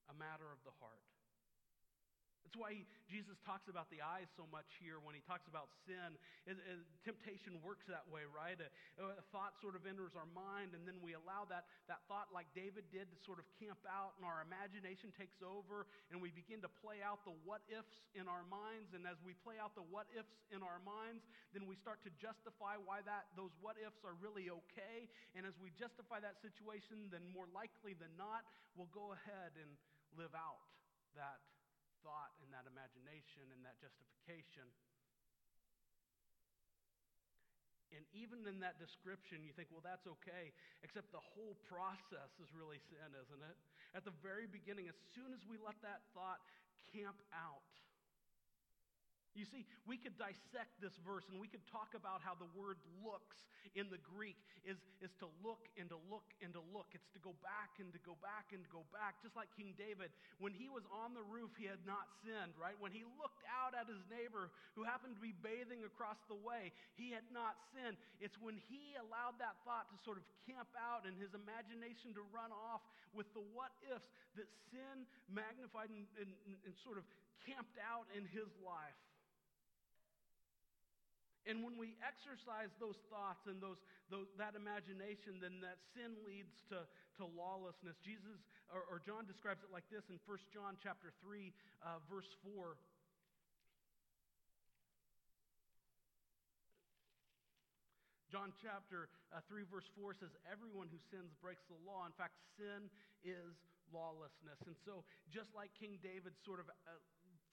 a 0.10 0.16
matter 0.18 0.50
of 0.50 0.62
the 0.62 0.74
heart. 0.78 1.02
That's 2.42 2.58
why 2.58 2.84
Jesus 3.08 3.40
talks 3.48 3.72
about 3.72 3.88
the 3.94 4.04
eyes 4.04 4.28
so 4.36 4.44
much 4.52 4.68
here 4.82 5.00
when 5.00 5.16
he 5.16 5.24
talks 5.24 5.48
about 5.48 5.72
sin. 5.88 6.20
It, 6.44 6.60
it, 6.60 6.84
temptation 7.06 7.62
works 7.64 7.88
that 7.88 8.04
way, 8.12 8.28
right? 8.28 8.60
A, 8.60 8.68
a, 9.00 9.24
thought 9.32 9.56
sort 9.64 9.78
of 9.78 9.88
enters 9.88 10.18
our 10.20 10.28
mind, 10.36 10.76
and 10.76 10.84
then 10.84 11.00
we 11.00 11.16
allow 11.16 11.48
that, 11.48 11.70
that 11.88 12.04
thought, 12.12 12.34
like 12.36 12.52
David 12.52 12.90
did, 12.92 13.08
to 13.08 13.18
sort 13.24 13.40
of 13.40 13.48
camp 13.56 13.80
out, 13.88 14.20
and 14.20 14.28
our 14.28 14.44
imagination 14.44 15.14
takes 15.16 15.40
over, 15.40 15.88
and 16.12 16.20
we 16.20 16.34
begin 16.34 16.60
to 16.66 16.72
play 16.84 17.00
out 17.00 17.24
the 17.24 17.36
what 17.46 17.64
ifs 17.72 18.04
in 18.18 18.26
our 18.26 18.44
minds. 18.50 18.92
And 18.98 19.08
as 19.08 19.22
we 19.22 19.38
play 19.46 19.56
out 19.62 19.78
the 19.78 19.86
what 19.88 20.10
ifs 20.12 20.36
in 20.52 20.60
our 20.66 20.82
minds, 20.84 21.24
then 21.54 21.70
we 21.70 21.78
start 21.80 22.04
to 22.04 22.12
justify 22.20 22.76
why 22.80 23.06
that, 23.06 23.32
those 23.38 23.54
what 23.64 23.80
ifs 23.80 24.02
are 24.04 24.18
really 24.20 24.52
okay. 24.52 25.08
And 25.38 25.48
as 25.48 25.56
we 25.62 25.72
justify 25.78 26.20
that 26.20 26.42
situation, 26.42 27.12
then 27.14 27.24
more 27.32 27.48
likely 27.54 27.96
than 27.96 28.12
not, 28.20 28.44
we'll 28.76 28.92
go 28.92 29.14
ahead 29.16 29.56
and 29.56 29.72
live 30.18 30.36
out 30.36 30.60
that 31.16 31.40
thought 32.02 32.34
and 32.42 32.50
that 32.54 32.66
imagination 32.66 33.50
and 33.54 33.62
that 33.66 33.78
justification. 33.82 34.68
And 37.92 38.08
even 38.16 38.48
in 38.48 38.64
that 38.64 38.80
description, 38.80 39.44
you 39.44 39.52
think, 39.52 39.68
well, 39.68 39.84
that's 39.84 40.08
okay, 40.08 40.56
except 40.80 41.12
the 41.12 41.20
whole 41.20 41.60
process 41.68 42.32
is 42.40 42.48
really 42.56 42.80
sin, 42.88 43.12
isn't 43.12 43.44
it? 43.44 43.58
At 43.92 44.08
the 44.08 44.16
very 44.24 44.48
beginning, 44.48 44.88
as 44.88 44.96
soon 45.12 45.36
as 45.36 45.44
we 45.44 45.60
let 45.60 45.76
that 45.84 46.08
thought 46.16 46.40
camp 46.96 47.20
out, 47.36 47.68
You 49.32 49.48
see, 49.48 49.64
we 49.88 49.96
could 49.96 50.20
dissect 50.20 50.76
this 50.84 50.92
verse 51.08 51.24
and 51.32 51.40
we 51.40 51.48
could 51.48 51.64
talk 51.72 51.96
about 51.96 52.20
how 52.20 52.36
the 52.36 52.48
word 52.52 52.76
looks 53.00 53.40
in 53.80 53.88
the 53.88 54.02
Greek 54.04 54.36
is, 54.68 54.76
is 55.00 55.14
to 55.24 55.28
look 55.40 55.72
and 55.80 55.88
to 55.88 56.00
look 56.12 56.28
and 56.44 56.52
to 56.52 56.60
look. 56.76 56.92
It's 56.92 57.08
to 57.16 57.22
go 57.24 57.32
back 57.40 57.80
and 57.80 57.88
to 57.96 58.02
go 58.04 58.20
back 58.20 58.52
and 58.52 58.60
to 58.60 58.72
go 58.72 58.84
back. 58.92 59.24
Just 59.24 59.40
like 59.40 59.48
King 59.56 59.72
David, 59.80 60.12
when 60.44 60.52
he 60.52 60.68
was 60.68 60.84
on 60.92 61.16
the 61.16 61.24
roof, 61.24 61.56
he 61.56 61.64
had 61.64 61.80
not 61.88 62.12
sinned, 62.22 62.52
right? 62.60 62.76
When 62.84 62.92
he 62.92 63.08
looked 63.16 63.40
out 63.48 63.72
at 63.72 63.88
his 63.88 64.04
neighbor 64.12 64.52
who 64.76 64.84
happened 64.84 65.16
to 65.16 65.24
be 65.24 65.32
bathing 65.40 65.88
across 65.88 66.20
the 66.28 66.36
way, 66.36 66.76
he 67.00 67.16
had 67.16 67.26
not 67.32 67.56
sinned. 67.72 67.96
It's 68.20 68.36
when 68.36 68.60
he 68.68 69.00
allowed 69.00 69.40
that 69.40 69.56
thought 69.64 69.88
to 69.96 69.98
sort 70.04 70.20
of 70.20 70.28
camp 70.44 70.68
out 70.76 71.08
and 71.08 71.16
his 71.16 71.32
imagination 71.32 72.12
to 72.20 72.24
run 72.36 72.52
off 72.52 72.84
with 73.16 73.32
the 73.32 73.44
what 73.56 73.72
ifs 73.88 74.12
that 74.36 74.48
sin 74.72 75.08
magnified 75.32 75.92
and, 75.92 76.04
and, 76.20 76.32
and 76.68 76.74
sort 76.84 77.00
of 77.00 77.08
camped 77.48 77.80
out 77.80 78.08
in 78.16 78.28
his 78.30 78.52
life. 78.62 78.96
And 81.50 81.66
when 81.66 81.74
we 81.74 81.98
exercise 82.06 82.70
those 82.78 83.02
thoughts 83.10 83.50
and 83.50 83.58
those, 83.58 83.82
those, 84.14 84.30
that 84.38 84.54
imagination, 84.54 85.42
then 85.42 85.58
that 85.66 85.82
sin 85.98 86.14
leads 86.22 86.54
to, 86.70 86.86
to 87.18 87.24
lawlessness. 87.26 87.98
Jesus, 88.06 88.38
or, 88.70 88.86
or 88.86 88.98
John 89.02 89.26
describes 89.26 89.66
it 89.66 89.74
like 89.74 89.90
this 89.90 90.06
in 90.14 90.22
1 90.22 90.54
John 90.54 90.78
chapter 90.78 91.10
3, 91.26 91.50
uh, 91.82 91.98
verse 92.06 92.30
4. 92.46 92.78
John 98.32 98.56
chapter 98.64 99.12
uh, 99.36 99.44
3, 99.52 99.68
verse 99.68 99.90
4 100.00 100.16
says, 100.16 100.32
Everyone 100.48 100.88
who 100.88 101.02
sins 101.12 101.36
breaks 101.44 101.68
the 101.68 101.76
law. 101.84 102.08
In 102.08 102.16
fact, 102.16 102.40
sin 102.56 102.88
is 103.28 103.60
lawlessness. 103.92 104.56
And 104.64 104.78
so, 104.88 105.04
just 105.28 105.52
like 105.52 105.76
King 105.76 106.00
David 106.00 106.32
sort 106.48 106.64
of 106.64 106.72
uh, 106.88 106.96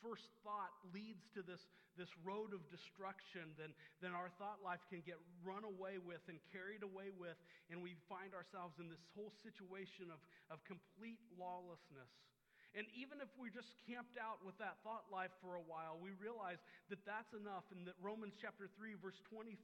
first 0.02 0.26
thought 0.46 0.72
leads 0.94 1.26
to 1.34 1.42
this, 1.42 1.62
this 1.96 2.10
road 2.22 2.54
of 2.54 2.62
destruction, 2.70 3.54
then, 3.58 3.74
then 4.02 4.14
our 4.14 4.30
thought 4.38 4.62
life 4.62 4.82
can 4.90 5.02
get 5.02 5.18
run 5.42 5.62
away 5.66 5.98
with 5.98 6.22
and 6.30 6.38
carried 6.54 6.82
away 6.86 7.10
with, 7.14 7.36
and 7.70 7.82
we 7.82 7.98
find 8.06 8.32
ourselves 8.34 8.78
in 8.78 8.86
this 8.86 9.02
whole 9.14 9.32
situation 9.42 10.10
of, 10.10 10.20
of 10.48 10.62
complete 10.64 11.20
lawlessness. 11.34 12.10
And 12.76 12.84
even 12.92 13.24
if 13.24 13.32
we're 13.40 13.54
just 13.54 13.72
camped 13.88 14.20
out 14.20 14.44
with 14.44 14.52
that 14.60 14.76
thought 14.84 15.08
life 15.08 15.32
for 15.40 15.56
a 15.56 15.64
while, 15.64 15.96
we 15.96 16.12
realize 16.20 16.60
that 16.92 17.00
that's 17.08 17.32
enough, 17.32 17.64
and 17.72 17.88
that 17.88 17.96
Romans 17.96 18.36
chapter 18.36 18.68
3, 18.76 18.92
verse 19.00 19.16
23 19.32 19.56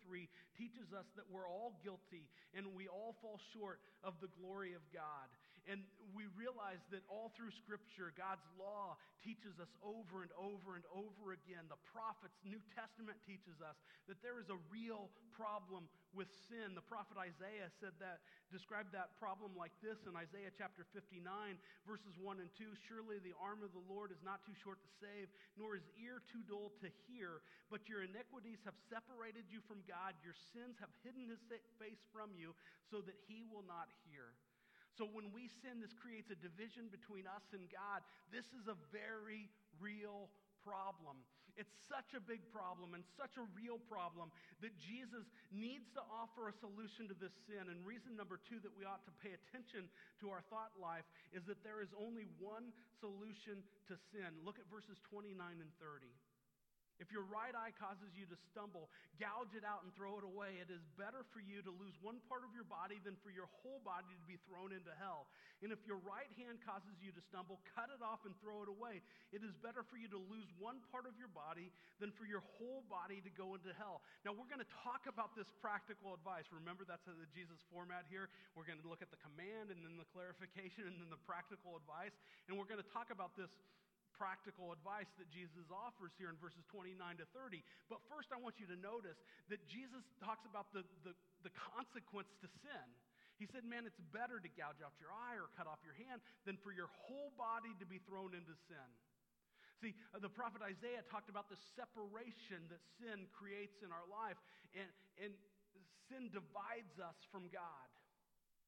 teaches 0.56 0.88
us 0.96 1.04
that 1.12 1.28
we're 1.28 1.44
all 1.44 1.76
guilty 1.84 2.24
and 2.56 2.64
we 2.72 2.88
all 2.88 3.12
fall 3.20 3.36
short 3.52 3.84
of 4.00 4.16
the 4.24 4.32
glory 4.40 4.72
of 4.72 4.80
God. 4.88 5.28
And 5.64 5.80
we 6.12 6.28
realize 6.36 6.84
that 6.92 7.00
all 7.08 7.32
through 7.32 7.50
Scripture, 7.56 8.12
God's 8.12 8.44
law 8.60 9.00
teaches 9.24 9.56
us 9.56 9.72
over 9.80 10.20
and 10.20 10.28
over 10.36 10.76
and 10.76 10.84
over 10.92 11.32
again. 11.32 11.64
The 11.72 11.80
prophets, 11.88 12.36
New 12.44 12.60
Testament 12.76 13.16
teaches 13.24 13.56
us 13.64 13.80
that 14.04 14.20
there 14.20 14.36
is 14.36 14.52
a 14.52 14.60
real 14.68 15.08
problem 15.32 15.88
with 16.12 16.28
sin. 16.52 16.76
The 16.76 16.84
prophet 16.84 17.16
Isaiah 17.16 17.72
said 17.80 17.96
that, 17.98 18.20
described 18.52 18.92
that 18.92 19.16
problem 19.16 19.56
like 19.56 19.72
this 19.80 20.04
in 20.04 20.12
Isaiah 20.14 20.52
chapter 20.52 20.84
59, 20.92 21.24
verses 21.88 22.14
1 22.20 22.38
and 22.38 22.52
2. 22.54 22.76
Surely 22.86 23.18
the 23.24 23.34
arm 23.40 23.64
of 23.64 23.72
the 23.72 23.82
Lord 23.88 24.12
is 24.12 24.20
not 24.20 24.44
too 24.44 24.54
short 24.54 24.78
to 24.84 24.90
save, 25.00 25.32
nor 25.56 25.74
his 25.74 25.88
ear 25.98 26.20
too 26.28 26.44
dull 26.46 26.76
to 26.84 26.92
hear, 27.08 27.40
but 27.72 27.88
your 27.88 28.04
iniquities 28.04 28.60
have 28.68 28.76
separated 28.92 29.48
you 29.48 29.64
from 29.64 29.80
God. 29.88 30.14
Your 30.20 30.36
sins 30.52 30.76
have 30.78 30.92
hidden 31.02 31.32
his 31.32 31.42
face 31.48 32.04
from 32.12 32.36
you 32.36 32.52
so 32.92 33.00
that 33.02 33.16
he 33.26 33.42
will 33.48 33.64
not 33.66 33.88
hear. 34.06 34.36
So 34.94 35.10
when 35.10 35.34
we 35.34 35.50
sin, 35.62 35.82
this 35.82 35.92
creates 35.92 36.30
a 36.30 36.38
division 36.38 36.86
between 36.88 37.26
us 37.26 37.42
and 37.50 37.66
God. 37.66 38.06
This 38.30 38.46
is 38.54 38.70
a 38.70 38.78
very 38.94 39.50
real 39.82 40.30
problem. 40.62 41.18
It's 41.54 41.70
such 41.86 42.18
a 42.18 42.22
big 42.22 42.42
problem 42.50 42.98
and 42.98 43.06
such 43.14 43.38
a 43.38 43.46
real 43.54 43.78
problem 43.86 44.34
that 44.58 44.74
Jesus 44.74 45.30
needs 45.54 45.86
to 45.94 46.02
offer 46.10 46.50
a 46.50 46.54
solution 46.58 47.06
to 47.06 47.14
this 47.14 47.30
sin. 47.46 47.70
And 47.70 47.78
reason 47.86 48.18
number 48.18 48.42
two 48.42 48.58
that 48.66 48.74
we 48.74 48.82
ought 48.82 49.06
to 49.06 49.14
pay 49.22 49.30
attention 49.34 49.86
to 50.18 50.34
our 50.34 50.42
thought 50.50 50.74
life 50.82 51.06
is 51.30 51.46
that 51.46 51.62
there 51.62 51.78
is 51.78 51.94
only 51.94 52.26
one 52.42 52.74
solution 52.98 53.62
to 53.86 53.94
sin. 54.10 54.34
Look 54.42 54.58
at 54.58 54.66
verses 54.66 54.98
29 55.06 55.38
and 55.38 55.70
30. 55.78 56.10
If 57.02 57.10
your 57.10 57.26
right 57.26 57.54
eye 57.54 57.74
causes 57.74 58.14
you 58.14 58.22
to 58.30 58.36
stumble, 58.50 58.86
gouge 59.18 59.50
it 59.58 59.66
out 59.66 59.82
and 59.82 59.90
throw 59.98 60.14
it 60.22 60.26
away. 60.26 60.62
It 60.62 60.70
is 60.70 60.82
better 60.94 61.26
for 61.34 61.42
you 61.42 61.58
to 61.66 61.72
lose 61.74 61.98
one 61.98 62.22
part 62.30 62.46
of 62.46 62.54
your 62.54 62.66
body 62.66 63.02
than 63.02 63.18
for 63.18 63.34
your 63.34 63.50
whole 63.62 63.82
body 63.82 64.06
to 64.14 64.26
be 64.30 64.38
thrown 64.46 64.70
into 64.70 64.94
hell. 65.02 65.26
And 65.62 65.74
if 65.74 65.82
your 65.88 65.98
right 66.06 66.30
hand 66.38 66.62
causes 66.62 66.94
you 67.02 67.10
to 67.14 67.22
stumble, 67.26 67.58
cut 67.74 67.90
it 67.90 67.98
off 67.98 68.22
and 68.22 68.36
throw 68.38 68.62
it 68.62 68.70
away. 68.70 69.02
It 69.34 69.42
is 69.42 69.54
better 69.58 69.82
for 69.82 69.98
you 69.98 70.06
to 70.14 70.20
lose 70.30 70.46
one 70.60 70.78
part 70.94 71.08
of 71.08 71.18
your 71.18 71.30
body 71.30 71.74
than 71.98 72.14
for 72.14 72.28
your 72.28 72.46
whole 72.58 72.86
body 72.86 73.18
to 73.26 73.30
go 73.34 73.58
into 73.58 73.74
hell. 73.74 74.04
Now, 74.22 74.36
we're 74.36 74.50
going 74.50 74.62
to 74.62 74.72
talk 74.86 75.10
about 75.10 75.34
this 75.34 75.50
practical 75.58 76.14
advice. 76.14 76.46
Remember, 76.54 76.86
that's 76.86 77.06
the 77.06 77.26
Jesus 77.34 77.58
format 77.74 78.06
here. 78.06 78.30
We're 78.54 78.68
going 78.68 78.82
to 78.82 78.86
look 78.86 79.02
at 79.02 79.10
the 79.10 79.18
command 79.18 79.74
and 79.74 79.82
then 79.82 79.98
the 79.98 80.06
clarification 80.14 80.86
and 80.86 80.94
then 81.00 81.10
the 81.10 81.22
practical 81.26 81.74
advice. 81.74 82.14
And 82.46 82.54
we're 82.54 82.68
going 82.70 82.82
to 82.82 82.90
talk 82.94 83.10
about 83.10 83.34
this 83.34 83.50
practical 84.14 84.70
advice 84.70 85.10
that 85.18 85.28
Jesus 85.28 85.66
offers 85.70 86.14
here 86.16 86.30
in 86.30 86.38
verses 86.38 86.62
29 86.70 86.94
to 87.18 87.26
30. 87.34 87.62
But 87.90 88.00
first, 88.06 88.30
I 88.30 88.38
want 88.38 88.62
you 88.62 88.66
to 88.70 88.78
notice 88.78 89.18
that 89.50 89.62
Jesus 89.66 90.06
talks 90.22 90.46
about 90.46 90.70
the, 90.70 90.86
the, 91.02 91.12
the 91.42 91.52
consequence 91.54 92.30
to 92.42 92.48
sin. 92.62 92.86
He 93.38 93.50
said, 93.50 93.66
Man, 93.66 93.82
it's 93.82 93.98
better 94.14 94.38
to 94.38 94.50
gouge 94.54 94.78
out 94.78 94.94
your 95.02 95.10
eye 95.10 95.34
or 95.34 95.50
cut 95.58 95.66
off 95.66 95.82
your 95.82 95.98
hand 95.98 96.22
than 96.46 96.54
for 96.62 96.70
your 96.70 96.88
whole 97.06 97.34
body 97.34 97.74
to 97.82 97.86
be 97.86 97.98
thrown 98.06 98.30
into 98.30 98.54
sin. 98.70 98.88
See, 99.82 99.92
uh, 100.14 100.22
the 100.22 100.30
prophet 100.30 100.62
Isaiah 100.62 101.02
talked 101.10 101.26
about 101.26 101.50
the 101.50 101.58
separation 101.74 102.70
that 102.70 102.78
sin 103.02 103.26
creates 103.34 103.82
in 103.82 103.90
our 103.90 104.06
life, 104.06 104.38
and, 104.72 104.86
and 105.18 105.34
sin 106.06 106.30
divides 106.30 106.94
us 107.02 107.18
from 107.34 107.50
God. 107.50 107.88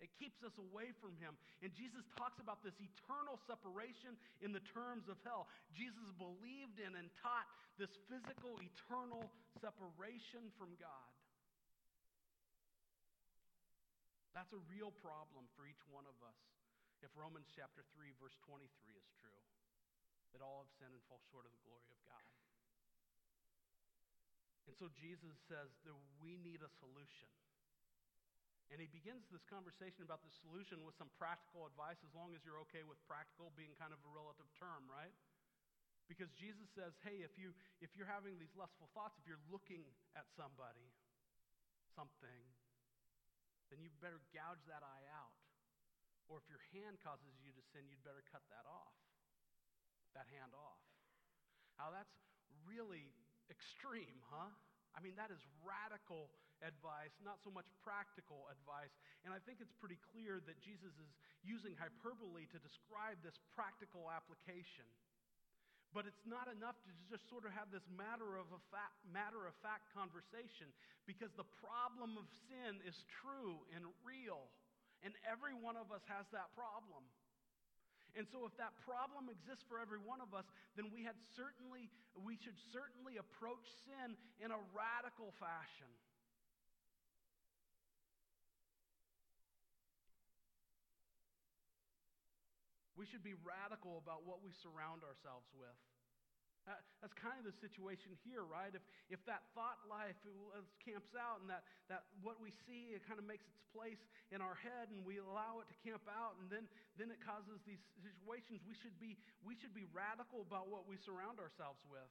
It 0.00 0.12
keeps 0.20 0.44
us 0.44 0.52
away 0.60 0.92
from 1.00 1.16
Him. 1.16 1.36
And 1.64 1.72
Jesus 1.72 2.04
talks 2.20 2.36
about 2.36 2.60
this 2.60 2.76
eternal 2.76 3.40
separation 3.48 4.16
in 4.44 4.52
the 4.52 4.64
terms 4.76 5.08
of 5.08 5.16
hell. 5.24 5.48
Jesus 5.72 6.04
believed 6.20 6.76
in 6.80 6.92
and 6.96 7.08
taught 7.24 7.48
this 7.80 7.92
physical, 8.08 8.60
eternal 8.60 9.28
separation 9.60 10.52
from 10.60 10.76
God. 10.76 11.10
That's 14.36 14.52
a 14.52 14.60
real 14.68 14.92
problem 15.00 15.48
for 15.56 15.64
each 15.64 15.80
one 15.88 16.04
of 16.04 16.16
us 16.20 16.36
if 17.00 17.08
Romans 17.16 17.48
chapter 17.56 17.84
3, 17.96 18.12
verse 18.20 18.36
23 18.44 18.68
is 18.96 19.08
true 19.20 19.40
that 20.36 20.44
all 20.44 20.64
have 20.64 20.72
sinned 20.76 20.92
and 20.92 21.00
fall 21.08 21.20
short 21.32 21.48
of 21.48 21.52
the 21.56 21.62
glory 21.64 21.88
of 21.88 22.00
God. 22.04 22.24
And 24.68 24.76
so 24.76 24.92
Jesus 24.92 25.32
says 25.48 25.72
that 25.88 25.96
we 26.20 26.36
need 26.36 26.60
a 26.60 26.68
solution. 26.80 27.30
And 28.74 28.82
he 28.82 28.90
begins 28.90 29.22
this 29.30 29.46
conversation 29.46 30.02
about 30.02 30.26
the 30.26 30.32
solution 30.42 30.82
with 30.82 30.98
some 30.98 31.06
practical 31.14 31.70
advice, 31.70 32.02
as 32.02 32.10
long 32.18 32.34
as 32.34 32.42
you're 32.42 32.58
okay 32.66 32.82
with 32.82 32.98
practical 33.06 33.54
being 33.54 33.70
kind 33.78 33.94
of 33.94 34.02
a 34.02 34.10
relative 34.10 34.50
term, 34.58 34.90
right? 34.90 35.14
Because 36.10 36.30
Jesus 36.34 36.66
says, 36.74 36.94
hey, 37.02 37.22
if, 37.22 37.34
you, 37.38 37.54
if 37.78 37.94
you're 37.94 38.10
having 38.10 38.38
these 38.38 38.54
lustful 38.58 38.90
thoughts, 38.94 39.18
if 39.18 39.26
you're 39.26 39.42
looking 39.50 39.86
at 40.18 40.26
somebody, 40.34 40.90
something, 41.94 42.42
then 43.70 43.82
you 43.82 43.90
better 44.02 44.22
gouge 44.30 44.62
that 44.70 44.82
eye 44.82 45.06
out. 45.14 45.34
Or 46.26 46.42
if 46.42 46.46
your 46.50 46.62
hand 46.74 46.98
causes 47.02 47.38
you 47.38 47.54
to 47.54 47.62
sin, 47.70 47.86
you'd 47.86 48.02
better 48.02 48.22
cut 48.30 48.42
that 48.50 48.66
off, 48.66 48.98
that 50.18 50.26
hand 50.30 50.54
off. 50.54 50.82
Now, 51.78 51.94
that's 51.94 52.14
really 52.66 53.14
extreme, 53.46 54.22
huh? 54.26 54.50
I 54.94 54.98
mean, 55.02 55.14
that 55.18 55.30
is 55.30 55.42
radical 55.62 56.34
advice, 56.64 57.12
not 57.20 57.40
so 57.44 57.52
much 57.52 57.68
practical 57.84 58.48
advice. 58.48 58.92
And 59.24 59.32
I 59.32 59.40
think 59.42 59.60
it's 59.60 59.74
pretty 59.76 60.00
clear 60.12 60.40
that 60.44 60.56
Jesus 60.60 60.92
is 60.96 61.10
using 61.44 61.76
hyperbole 61.76 62.48
to 62.52 62.58
describe 62.60 63.20
this 63.20 63.36
practical 63.52 64.08
application. 64.08 64.88
But 65.94 66.04
it's 66.04 66.26
not 66.28 66.50
enough 66.50 66.76
to 66.84 66.92
just 67.08 67.24
sort 67.30 67.48
of 67.48 67.56
have 67.56 67.72
this 67.72 67.86
matter 67.88 68.36
of, 68.36 68.50
a 68.52 68.60
fact, 68.68 68.96
matter 69.08 69.48
of 69.48 69.54
fact 69.64 69.88
conversation 69.96 70.68
because 71.08 71.32
the 71.38 71.46
problem 71.62 72.20
of 72.20 72.26
sin 72.50 72.82
is 72.84 72.96
true 73.22 73.64
and 73.72 73.86
real. 74.04 74.50
And 75.04 75.14
every 75.24 75.54
one 75.54 75.78
of 75.78 75.94
us 75.94 76.02
has 76.10 76.26
that 76.36 76.52
problem. 76.52 77.06
And 78.16 78.24
so 78.32 78.48
if 78.48 78.56
that 78.56 78.72
problem 78.80 79.28
exists 79.28 79.64
for 79.68 79.76
every 79.76 80.00
one 80.00 80.24
of 80.24 80.32
us, 80.32 80.48
then 80.72 80.88
we 80.88 81.04
had 81.04 81.20
certainly 81.36 81.92
we 82.24 82.40
should 82.40 82.56
certainly 82.72 83.20
approach 83.20 83.68
sin 83.84 84.16
in 84.40 84.48
a 84.48 84.60
radical 84.72 85.36
fashion. 85.36 85.88
We 92.96 93.04
should 93.04 93.22
be 93.22 93.36
radical 93.44 94.00
about 94.00 94.24
what 94.24 94.40
we 94.40 94.56
surround 94.56 95.04
ourselves 95.04 95.46
with. 95.52 95.76
Uh, 96.66 96.74
that's 96.98 97.14
kind 97.14 97.38
of 97.38 97.46
the 97.46 97.54
situation 97.62 98.18
here, 98.26 98.42
right? 98.42 98.74
If, 98.74 98.82
if 99.06 99.22
that 99.30 99.46
thought 99.54 99.78
life 99.86 100.18
camps 100.82 101.14
out 101.14 101.38
and 101.38 101.46
that, 101.46 101.62
that 101.86 102.10
what 102.26 102.42
we 102.42 102.50
see, 102.66 102.90
it 102.90 103.06
kind 103.06 103.22
of 103.22 103.26
makes 103.28 103.46
its 103.46 103.62
place 103.70 104.02
in 104.34 104.42
our 104.42 104.58
head 104.58 104.90
and 104.90 105.06
we 105.06 105.22
allow 105.22 105.62
it 105.62 105.70
to 105.70 105.76
camp 105.86 106.02
out 106.10 106.34
and 106.42 106.50
then, 106.50 106.66
then 106.98 107.14
it 107.14 107.22
causes 107.22 107.62
these 107.70 107.78
situations, 108.02 108.66
we 108.66 108.74
should, 108.74 108.98
be, 108.98 109.14
we 109.46 109.54
should 109.54 109.78
be 109.78 109.86
radical 109.94 110.42
about 110.42 110.66
what 110.66 110.90
we 110.90 110.98
surround 110.98 111.38
ourselves 111.38 111.78
with. 111.86 112.10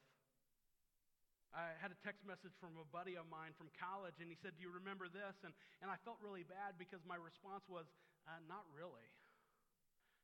I 1.52 1.76
had 1.80 1.92
a 1.92 2.00
text 2.04 2.24
message 2.24 2.56
from 2.60 2.80
a 2.80 2.88
buddy 2.92 3.16
of 3.16 3.28
mine 3.32 3.56
from 3.56 3.72
college, 3.80 4.20
and 4.20 4.28
he 4.28 4.36
said, 4.36 4.60
Do 4.60 4.68
you 4.68 4.76
remember 4.76 5.08
this? 5.08 5.40
And, 5.48 5.56
and 5.80 5.88
I 5.88 5.96
felt 6.04 6.20
really 6.20 6.44
bad 6.44 6.76
because 6.76 7.00
my 7.08 7.16
response 7.16 7.64
was, 7.72 7.88
uh, 8.28 8.44
Not 8.52 8.68
really. 8.76 9.08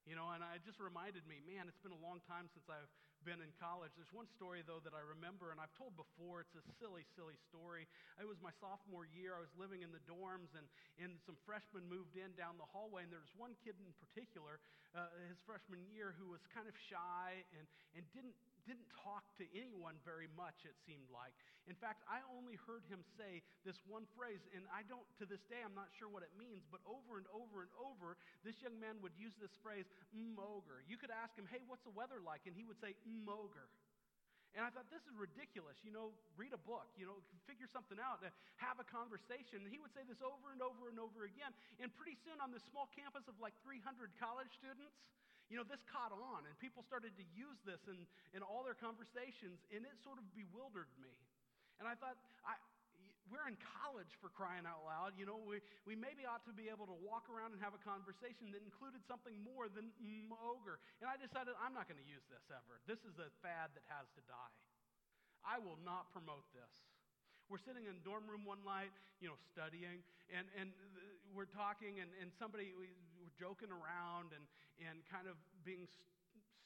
You 0.06 0.18
know, 0.18 0.34
and 0.34 0.42
it 0.58 0.66
just 0.66 0.82
reminded 0.82 1.24
me, 1.30 1.40
man, 1.46 1.70
it's 1.70 1.80
been 1.80 1.94
a 1.94 2.04
long 2.04 2.26
time 2.26 2.50
since 2.50 2.66
I've 2.66 2.90
been 3.22 3.42
in 3.42 3.54
college. 3.62 3.94
There's 3.94 4.12
one 4.12 4.26
story, 4.34 4.66
though, 4.66 4.82
that 4.82 4.98
I 4.98 5.04
remember, 5.06 5.54
and 5.54 5.62
I've 5.62 5.74
told 5.78 5.94
before. 5.94 6.42
It's 6.42 6.58
a 6.58 6.66
silly, 6.82 7.06
silly 7.14 7.38
story. 7.50 7.86
It 8.18 8.26
was 8.26 8.42
my 8.42 8.54
sophomore 8.58 9.06
year. 9.14 9.38
I 9.38 9.42
was 9.42 9.54
living 9.58 9.86
in 9.86 9.94
the 9.94 10.02
dorms, 10.10 10.54
and, 10.58 10.66
and 10.98 11.22
some 11.22 11.38
freshmen 11.46 11.86
moved 11.86 12.18
in 12.18 12.34
down 12.34 12.58
the 12.58 12.70
hallway, 12.70 13.06
and 13.06 13.12
there 13.14 13.22
was 13.22 13.34
one 13.38 13.54
kid 13.62 13.78
in 13.78 13.94
particular, 14.02 14.58
uh, 14.98 15.10
his 15.30 15.38
freshman 15.46 15.86
year, 15.94 16.18
who 16.18 16.34
was 16.34 16.42
kind 16.50 16.66
of 16.66 16.76
shy 16.90 17.46
and, 17.54 17.66
and 17.94 18.04
didn't 18.12 18.36
didn't 18.70 18.90
talk 18.94 19.26
to 19.42 19.46
anyone 19.58 19.98
very 20.06 20.30
much, 20.38 20.66
it 20.70 20.78
seemed 20.86 21.10
like. 21.10 21.34
In 21.70 21.78
fact, 21.78 22.06
I 22.10 22.22
only 22.34 22.58
heard 22.66 22.86
him 22.90 23.02
say 23.18 23.42
this 23.66 23.78
one 23.86 24.06
phrase, 24.18 24.42
and 24.54 24.66
I 24.70 24.86
don't, 24.86 25.06
to 25.22 25.26
this 25.30 25.42
day, 25.50 25.62
I'm 25.62 25.78
not 25.78 25.90
sure 25.98 26.10
what 26.10 26.26
it 26.26 26.34
means, 26.38 26.66
but 26.70 26.82
over 26.86 27.18
and 27.22 27.26
over 27.34 27.66
and 27.66 27.74
over, 27.78 28.18
this 28.42 28.58
young 28.62 28.78
man 28.82 28.98
would 29.06 29.14
use 29.18 29.34
this 29.38 29.54
phrase, 29.62 29.86
moger. 30.14 30.82
You 30.90 30.98
could 30.98 31.14
ask 31.14 31.34
him, 31.38 31.46
hey, 31.50 31.62
what's 31.66 31.86
the 31.86 31.94
weather 31.94 32.22
like? 32.22 32.46
And 32.50 32.58
he 32.58 32.66
would 32.66 32.78
say, 32.82 32.98
moger. 33.12 33.68
And 34.52 34.68
I 34.68 34.70
thought, 34.72 34.92
this 34.92 35.04
is 35.08 35.16
ridiculous. 35.16 35.80
You 35.80 35.96
know, 35.96 36.12
read 36.36 36.52
a 36.52 36.60
book, 36.60 36.92
you 37.00 37.08
know, 37.08 37.24
figure 37.48 37.72
something 37.72 37.96
out, 37.96 38.20
uh, 38.20 38.28
have 38.60 38.84
a 38.84 38.88
conversation. 38.88 39.64
And 39.64 39.72
he 39.72 39.80
would 39.80 39.96
say 39.96 40.04
this 40.04 40.20
over 40.20 40.52
and 40.52 40.60
over 40.60 40.92
and 40.92 41.00
over 41.00 41.24
again. 41.24 41.56
And 41.80 41.88
pretty 41.96 42.20
soon, 42.20 42.36
on 42.44 42.52
this 42.52 42.64
small 42.68 42.92
campus 42.92 43.32
of 43.32 43.40
like 43.40 43.56
300 43.64 44.12
college 44.20 44.52
students, 44.60 45.00
you 45.48 45.56
know, 45.60 45.68
this 45.68 45.84
caught 45.88 46.16
on, 46.16 46.48
and 46.48 46.52
people 46.64 46.80
started 46.84 47.12
to 47.20 47.26
use 47.36 47.60
this 47.68 47.84
in, 47.88 48.08
in 48.32 48.40
all 48.40 48.64
their 48.64 48.76
conversations, 48.76 49.60
and 49.72 49.84
it 49.84 49.96
sort 50.00 50.16
of 50.16 50.24
bewildered 50.32 50.88
me. 50.96 51.12
And 51.76 51.88
I 51.88 51.96
thought, 52.00 52.16
I, 52.48 52.56
we're 53.32 53.48
in 53.48 53.56
college 53.80 54.12
for 54.20 54.28
crying 54.28 54.68
out 54.68 54.84
loud. 54.84 55.16
You 55.16 55.24
know, 55.24 55.40
we, 55.40 55.64
we 55.88 55.96
maybe 55.96 56.28
ought 56.28 56.44
to 56.46 56.52
be 56.52 56.68
able 56.68 56.84
to 56.92 56.98
walk 57.00 57.32
around 57.32 57.56
and 57.56 57.60
have 57.64 57.72
a 57.72 57.80
conversation 57.80 58.52
that 58.52 58.60
included 58.60 59.02
something 59.08 59.34
more 59.40 59.72
than 59.72 59.96
ogre. 60.44 60.84
And 61.00 61.08
I 61.08 61.16
decided 61.16 61.56
I'm 61.56 61.72
not 61.72 61.88
going 61.88 61.98
to 62.04 62.06
use 62.06 62.28
this 62.28 62.44
ever. 62.52 62.84
This 62.84 63.00
is 63.08 63.16
a 63.24 63.32
fad 63.40 63.72
that 63.74 63.88
has 63.88 64.12
to 64.20 64.22
die. 64.28 64.56
I 65.48 65.58
will 65.64 65.80
not 65.82 66.12
promote 66.12 66.46
this. 66.52 66.70
We're 67.48 67.64
sitting 67.64 67.88
in 67.88 68.04
dorm 68.04 68.28
room 68.28 68.44
one 68.44 68.62
night, 68.68 68.94
you 69.24 69.28
know, 69.28 69.40
studying, 69.52 70.04
and, 70.32 70.48
and 70.56 70.72
we're 71.36 71.50
talking, 71.50 72.00
and, 72.00 72.12
and 72.20 72.32
somebody, 72.36 72.72
we, 72.76 72.92
we're 73.20 73.36
joking 73.36 73.72
around 73.72 74.32
and, 74.36 74.44
and 74.80 75.04
kind 75.08 75.28
of 75.28 75.36
being 75.68 75.84
st- 75.88 76.08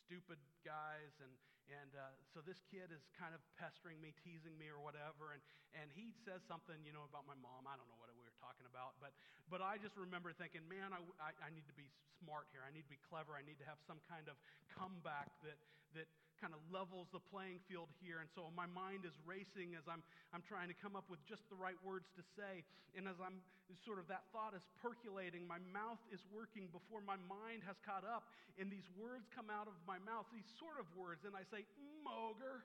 stupid 0.06 0.38
guys. 0.62 1.14
And, 1.22 1.34
and 1.70 1.92
uh, 1.98 2.14
so 2.30 2.46
this 2.46 2.62
kid 2.70 2.94
is 2.94 3.02
kind 3.18 3.34
of 3.34 3.42
pestering 3.58 3.98
me, 3.98 4.14
teasing 4.22 4.54
me, 4.56 4.70
or 4.70 4.78
whatever. 4.78 5.34
And, 5.34 5.42
and 5.74 5.88
he 5.94 6.14
says 6.24 6.46
something, 6.46 6.78
you 6.86 6.94
know, 6.94 7.06
about 7.10 7.26
my 7.26 7.38
mom. 7.42 7.66
I 7.66 7.74
don't 7.74 7.90
know 7.90 7.98
what 7.98 8.14
we 8.14 8.22
were 8.22 8.38
talking 8.38 8.70
about. 8.70 8.98
But, 9.02 9.18
but 9.50 9.66
I 9.66 9.82
just 9.82 9.98
remember 9.98 10.30
thinking, 10.34 10.62
man, 10.70 10.94
I, 10.94 11.02
I, 11.18 11.32
I 11.42 11.50
need 11.50 11.66
to 11.66 11.78
be 11.78 11.90
smart 12.22 12.46
here. 12.54 12.62
I 12.62 12.72
need 12.72 12.86
to 12.86 12.94
be 12.94 13.02
clever. 13.02 13.34
I 13.34 13.42
need 13.42 13.58
to 13.62 13.68
have 13.68 13.82
some 13.90 13.98
kind 14.06 14.30
of 14.30 14.38
comeback 14.70 15.34
that, 15.42 15.58
that 15.98 16.08
kind 16.40 16.54
of 16.54 16.62
levels 16.70 17.08
the 17.12 17.22
playing 17.22 17.64
field 17.66 17.88
here. 18.04 18.20
And 18.20 18.30
so 18.32 18.52
my 18.54 18.68
mind 18.68 19.08
is 19.08 19.16
racing 19.24 19.74
as 19.76 19.86
I'm, 19.88 20.04
I'm 20.36 20.44
trying 20.46 20.68
to 20.70 20.78
come 20.78 20.94
up 20.94 21.08
with 21.08 21.24
just 21.26 21.48
the 21.48 21.58
right 21.58 21.78
words 21.82 22.08
to 22.20 22.24
say. 22.36 22.64
And 22.94 23.08
as 23.08 23.18
I'm 23.20 23.44
sort 23.84 23.98
of 23.98 24.08
that 24.14 24.28
thought 24.30 24.54
is 24.54 24.64
percolating, 24.80 25.48
my 25.48 25.60
mouth 25.72 26.02
is 26.14 26.22
working 26.30 26.70
before 26.70 27.02
my 27.02 27.18
mind 27.26 27.66
has 27.66 27.80
caught 27.82 28.06
up. 28.06 28.30
And 28.60 28.68
these 28.68 28.88
words 28.96 29.28
come 29.32 29.48
out 29.48 29.68
of 29.68 29.76
my 29.90 30.00
mouth, 30.04 30.28
these 30.32 30.48
sort 30.60 30.78
of 30.78 30.88
words. 30.96 31.24
And 31.28 31.36
I 31.36 31.44
say, 31.48 31.64
mm, 31.66 32.04
Moger. 32.06 32.64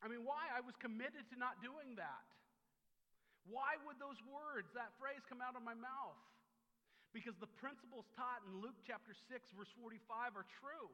I 0.00 0.08
mean, 0.08 0.24
why? 0.24 0.48
I 0.52 0.64
was 0.64 0.72
committed 0.80 1.28
to 1.32 1.36
not 1.36 1.60
doing 1.60 1.96
that. 2.00 2.24
Why 3.48 3.76
would 3.88 3.96
those 4.00 4.20
words, 4.28 4.68
that 4.76 4.92
phrase, 5.00 5.20
come 5.28 5.40
out 5.40 5.56
of 5.56 5.64
my 5.64 5.76
mouth? 5.76 6.20
Because 7.10 7.34
the 7.42 7.50
principles 7.58 8.06
taught 8.14 8.44
in 8.46 8.62
Luke 8.62 8.78
chapter 8.86 9.10
6, 9.10 9.26
verse 9.58 9.72
45 9.82 10.38
are 10.38 10.46
true. 10.62 10.88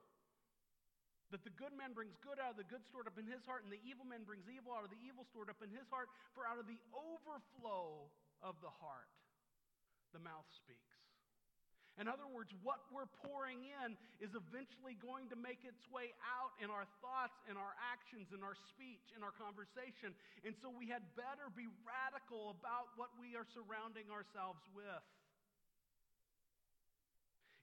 That 1.35 1.43
the 1.43 1.55
good 1.59 1.75
man 1.75 1.91
brings 1.91 2.15
good 2.23 2.39
out 2.39 2.55
of 2.55 2.59
the 2.59 2.69
good 2.71 2.87
stored 2.87 3.11
up 3.11 3.19
in 3.19 3.27
his 3.27 3.43
heart, 3.43 3.67
and 3.67 3.71
the 3.73 3.83
evil 3.83 4.07
man 4.07 4.23
brings 4.23 4.47
evil 4.47 4.71
out 4.71 4.87
of 4.87 4.95
the 4.95 5.03
evil 5.03 5.27
stored 5.27 5.51
up 5.51 5.59
in 5.59 5.75
his 5.75 5.91
heart. 5.91 6.07
For 6.39 6.47
out 6.47 6.63
of 6.63 6.71
the 6.71 6.79
overflow 6.95 8.07
of 8.47 8.55
the 8.63 8.71
heart, 8.71 9.11
the 10.15 10.23
mouth 10.23 10.47
speaks. 10.55 10.97
In 11.97 12.13
other 12.13 12.29
words, 12.29 12.53
what 12.61 12.85
we're 12.93 13.09
pouring 13.25 13.65
in 13.65 13.97
is 14.21 14.37
eventually 14.37 15.01
going 15.01 15.33
to 15.33 15.37
make 15.37 15.65
its 15.65 15.81
way 15.89 16.13
out 16.29 16.53
in 16.61 16.69
our 16.69 16.85
thoughts, 17.01 17.41
in 17.49 17.57
our 17.57 17.73
actions, 17.81 18.29
in 18.37 18.45
our 18.45 18.53
speech, 18.69 19.17
in 19.17 19.25
our 19.25 19.33
conversation. 19.33 20.13
And 20.45 20.53
so 20.61 20.69
we 20.69 20.93
had 20.93 21.01
better 21.17 21.49
be 21.57 21.65
radical 21.89 22.53
about 22.53 22.93
what 23.01 23.17
we 23.17 23.33
are 23.33 23.49
surrounding 23.49 24.13
ourselves 24.13 24.61
with. 24.77 25.05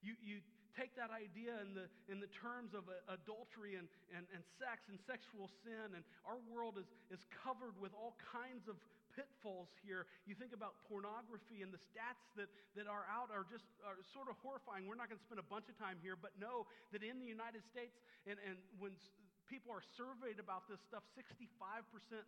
You, 0.02 0.18
you 0.26 0.42
take 0.74 0.94
that 0.98 1.14
idea 1.14 1.54
in 1.62 1.78
the, 1.78 1.86
in 2.10 2.18
the 2.18 2.30
terms 2.34 2.74
of 2.74 2.90
uh, 2.90 3.14
adultery 3.14 3.78
and, 3.78 3.86
and, 4.14 4.26
and 4.34 4.42
sex 4.58 4.86
and 4.90 4.98
sexual 5.06 5.50
sin, 5.62 5.94
and 5.94 6.04
our 6.26 6.42
world 6.50 6.82
is, 6.82 6.90
is 7.14 7.22
covered 7.30 7.78
with 7.78 7.94
all 7.94 8.18
kinds 8.20 8.66
of 8.66 8.78
pitfalls 9.14 9.70
here. 9.86 10.10
You 10.26 10.34
think 10.34 10.52
about 10.52 10.82
pornography, 10.90 11.62
and 11.62 11.70
the 11.70 11.82
stats 11.94 12.26
that, 12.36 12.50
that 12.74 12.90
are 12.90 13.06
out 13.06 13.30
are 13.30 13.46
just 13.46 13.66
are 13.86 13.98
sort 14.12 14.28
of 14.28 14.36
horrifying. 14.42 14.90
We're 14.90 14.98
not 14.98 15.08
going 15.08 15.22
to 15.22 15.28
spend 15.30 15.38
a 15.38 15.46
bunch 15.46 15.70
of 15.70 15.78
time 15.78 16.02
here, 16.02 16.18
but 16.18 16.34
know 16.42 16.66
that 16.92 17.06
in 17.06 17.22
the 17.22 17.30
United 17.30 17.62
States, 17.70 17.94
and, 18.26 18.42
and 18.42 18.58
when 18.82 18.98
people 19.46 19.70
are 19.70 19.86
surveyed 19.94 20.42
about 20.42 20.66
this 20.66 20.82
stuff, 20.90 21.06
65% 21.14 21.54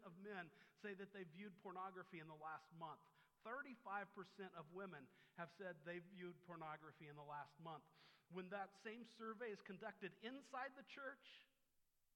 of 0.06 0.14
men 0.22 0.46
say 0.86 0.94
that 1.02 1.10
they 1.10 1.26
viewed 1.34 1.54
pornography 1.66 2.22
in 2.22 2.30
the 2.30 2.38
last 2.38 2.70
month. 2.78 3.02
35% 3.46 4.10
of 4.58 4.66
women 4.74 5.06
have 5.38 5.50
said 5.58 5.78
they've 5.86 6.06
viewed 6.18 6.34
pornography 6.50 7.06
in 7.10 7.18
the 7.18 7.26
last 7.26 7.54
month. 7.62 7.86
When 8.34 8.50
that 8.50 8.74
same 8.82 9.06
survey 9.18 9.54
is 9.54 9.62
conducted 9.62 10.12
inside 10.26 10.74
the 10.74 10.88
church, 10.90 11.46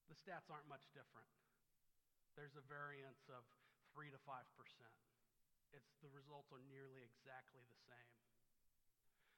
the 0.10 0.18
stats 0.18 0.50
aren't 0.50 0.68
much 0.68 0.90
different. 0.92 1.30
There's 2.34 2.58
a 2.58 2.66
variance 2.66 3.30
of 3.30 3.46
3 3.94 4.10
to 4.10 4.20
5%. 4.26 4.34
It's, 5.76 5.90
the 6.02 6.10
results 6.10 6.50
are 6.50 6.64
nearly 6.66 7.06
exactly 7.06 7.62
the 7.70 7.80
same. 7.86 8.14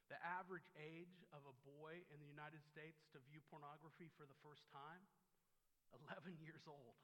The 0.08 0.20
average 0.24 0.68
age 0.76 1.24
of 1.32 1.44
a 1.48 1.56
boy 1.64 2.04
in 2.12 2.20
the 2.20 2.28
United 2.28 2.64
States 2.68 3.04
to 3.16 3.24
view 3.32 3.40
pornography 3.48 4.12
for 4.20 4.28
the 4.28 4.36
first 4.44 4.68
time, 4.72 5.04
11 6.08 6.40
years 6.40 6.64
old. 6.68 7.00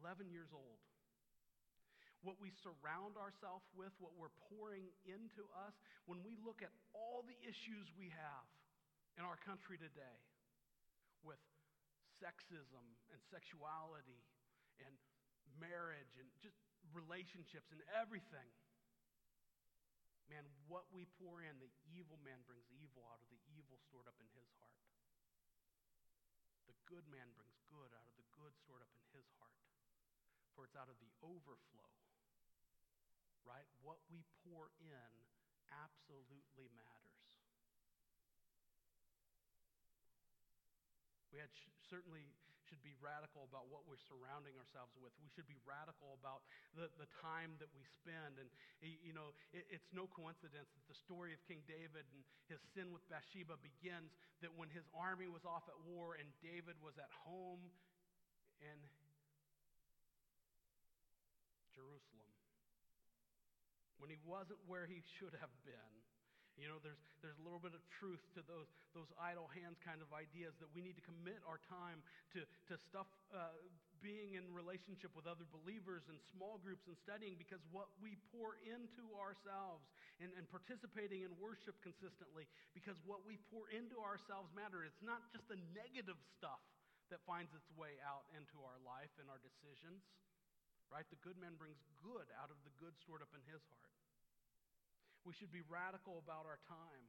11 0.00 0.32
years 0.32 0.52
old 0.56 0.80
what 2.20 2.36
we 2.36 2.52
surround 2.60 3.16
ourselves 3.16 3.64
with, 3.72 3.92
what 3.96 4.12
we're 4.16 4.32
pouring 4.52 4.92
into 5.08 5.48
us, 5.56 5.72
when 6.04 6.20
we 6.20 6.36
look 6.44 6.60
at 6.60 6.72
all 6.92 7.24
the 7.24 7.36
issues 7.44 7.88
we 7.96 8.12
have 8.12 8.46
in 9.16 9.24
our 9.24 9.40
country 9.40 9.80
today 9.80 10.18
with 11.24 11.40
sexism 12.20 12.84
and 13.08 13.20
sexuality 13.32 14.20
and 14.84 14.92
marriage 15.56 16.12
and 16.20 16.28
just 16.44 16.56
relationships 16.92 17.72
and 17.72 17.80
everything. 17.96 18.52
Man, 20.28 20.46
what 20.70 20.86
we 20.94 21.10
pour 21.18 21.42
in, 21.42 21.58
the 21.58 21.72
evil 21.90 22.20
man 22.22 22.38
brings 22.46 22.62
evil 22.70 23.02
out 23.10 23.18
of 23.18 23.28
the 23.32 23.40
evil 23.50 23.80
stored 23.90 24.06
up 24.06 24.14
in 24.22 24.28
his 24.36 24.46
heart. 24.62 24.78
The 26.70 26.76
good 26.86 27.02
man 27.10 27.34
brings 27.34 27.58
good 27.66 27.90
out 27.90 28.06
of 28.06 28.14
the 28.14 28.28
good 28.38 28.54
stored 28.62 28.84
up 28.84 28.94
in 28.94 29.02
his 29.10 29.26
heart. 29.42 29.58
For 30.54 30.62
it's 30.70 30.78
out 30.78 30.86
of 30.86 30.98
the 31.02 31.10
overflow 31.18 31.89
right? 33.46 33.66
What 33.80 33.98
we 34.12 34.24
pour 34.44 34.70
in 34.80 35.10
absolutely 35.70 36.68
matters. 36.74 37.28
We 41.30 41.38
had 41.38 41.50
sh- 41.54 41.70
certainly 41.86 42.26
should 42.66 42.82
be 42.86 42.94
radical 43.02 43.50
about 43.50 43.66
what 43.66 43.82
we're 43.82 43.98
surrounding 43.98 44.54
ourselves 44.54 44.94
with. 44.94 45.10
We 45.18 45.26
should 45.34 45.50
be 45.50 45.58
radical 45.66 46.14
about 46.22 46.46
the, 46.78 46.86
the 47.02 47.10
time 47.18 47.58
that 47.58 47.66
we 47.74 47.82
spend. 47.82 48.38
And, 48.38 48.46
you 48.78 49.10
know, 49.10 49.34
it, 49.50 49.66
it's 49.66 49.90
no 49.90 50.06
coincidence 50.06 50.70
that 50.70 50.86
the 50.86 50.94
story 50.94 51.34
of 51.34 51.42
King 51.50 51.66
David 51.66 52.06
and 52.14 52.22
his 52.46 52.62
sin 52.74 52.94
with 52.94 53.02
Bathsheba 53.10 53.58
begins 53.58 54.14
that 54.38 54.54
when 54.54 54.70
his 54.70 54.86
army 54.94 55.26
was 55.26 55.42
off 55.42 55.66
at 55.66 55.78
war 55.82 56.14
and 56.14 56.30
David 56.38 56.78
was 56.78 56.94
at 56.94 57.10
home 57.26 57.74
in 58.62 58.78
Jerusalem 61.74 62.19
when 64.00 64.08
he 64.08 64.18
wasn't 64.24 64.58
where 64.66 64.88
he 64.88 65.04
should 65.20 65.36
have 65.38 65.52
been. 65.62 65.94
You 66.58 66.68
know, 66.68 66.76
there's, 66.84 67.00
there's 67.24 67.40
a 67.40 67.44
little 67.44 67.62
bit 67.62 67.72
of 67.72 67.80
truth 67.88 68.20
to 68.36 68.44
those, 68.44 68.68
those 68.92 69.08
idle 69.16 69.48
hands 69.48 69.80
kind 69.80 70.04
of 70.04 70.12
ideas 70.12 70.52
that 70.60 70.68
we 70.76 70.84
need 70.84 70.92
to 71.00 71.04
commit 71.04 71.40
our 71.48 71.56
time 71.72 72.04
to, 72.36 72.44
to 72.68 72.76
stuff, 72.76 73.08
uh, 73.32 73.56
being 74.04 74.36
in 74.36 74.44
relationship 74.52 75.12
with 75.16 75.24
other 75.24 75.48
believers 75.48 76.04
and 76.12 76.20
small 76.32 76.60
groups 76.60 76.84
and 76.88 76.96
studying 77.00 77.36
because 77.36 77.60
what 77.72 77.88
we 78.00 78.16
pour 78.32 78.60
into 78.64 79.08
ourselves 79.16 79.88
and, 80.20 80.32
and 80.36 80.44
participating 80.52 81.24
in 81.24 81.32
worship 81.40 81.76
consistently 81.80 82.48
because 82.76 82.96
what 83.08 83.24
we 83.24 83.40
pour 83.48 83.68
into 83.72 83.96
ourselves 84.00 84.52
matter. 84.52 84.84
It's 84.84 85.04
not 85.04 85.24
just 85.32 85.48
the 85.48 85.60
negative 85.72 86.20
stuff 86.36 86.60
that 87.08 87.20
finds 87.24 87.52
its 87.56 87.68
way 87.76 88.00
out 88.04 88.28
into 88.36 88.60
our 88.64 88.76
life 88.84 89.12
and 89.16 89.28
our 89.32 89.40
decisions. 89.40 90.04
Right? 90.90 91.06
The 91.06 91.22
good 91.22 91.38
man 91.38 91.54
brings 91.54 91.78
good 92.02 92.26
out 92.34 92.50
of 92.50 92.58
the 92.66 92.74
good 92.82 92.98
stored 92.98 93.22
up 93.22 93.30
in 93.30 93.42
his 93.46 93.62
heart. 93.70 93.94
We 95.22 95.32
should 95.38 95.54
be 95.54 95.62
radical 95.70 96.18
about 96.18 96.50
our 96.50 96.58
time. 96.66 97.06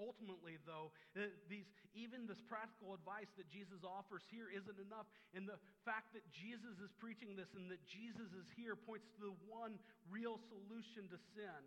Ultimately, 0.00 0.56
though, 0.64 0.88
uh, 1.12 1.28
these, 1.52 1.68
even 1.92 2.24
this 2.24 2.40
practical 2.48 2.96
advice 2.96 3.28
that 3.36 3.44
Jesus 3.52 3.84
offers 3.84 4.24
here 4.32 4.48
isn't 4.48 4.80
enough. 4.80 5.04
And 5.36 5.44
the 5.44 5.60
fact 5.84 6.16
that 6.16 6.24
Jesus 6.32 6.80
is 6.80 6.88
preaching 6.96 7.36
this 7.36 7.52
and 7.52 7.68
that 7.68 7.84
Jesus 7.84 8.32
is 8.32 8.48
here 8.56 8.72
points 8.72 9.04
to 9.20 9.28
the 9.28 9.36
one 9.44 9.76
real 10.08 10.40
solution 10.48 11.12
to 11.12 11.18
sin. 11.36 11.60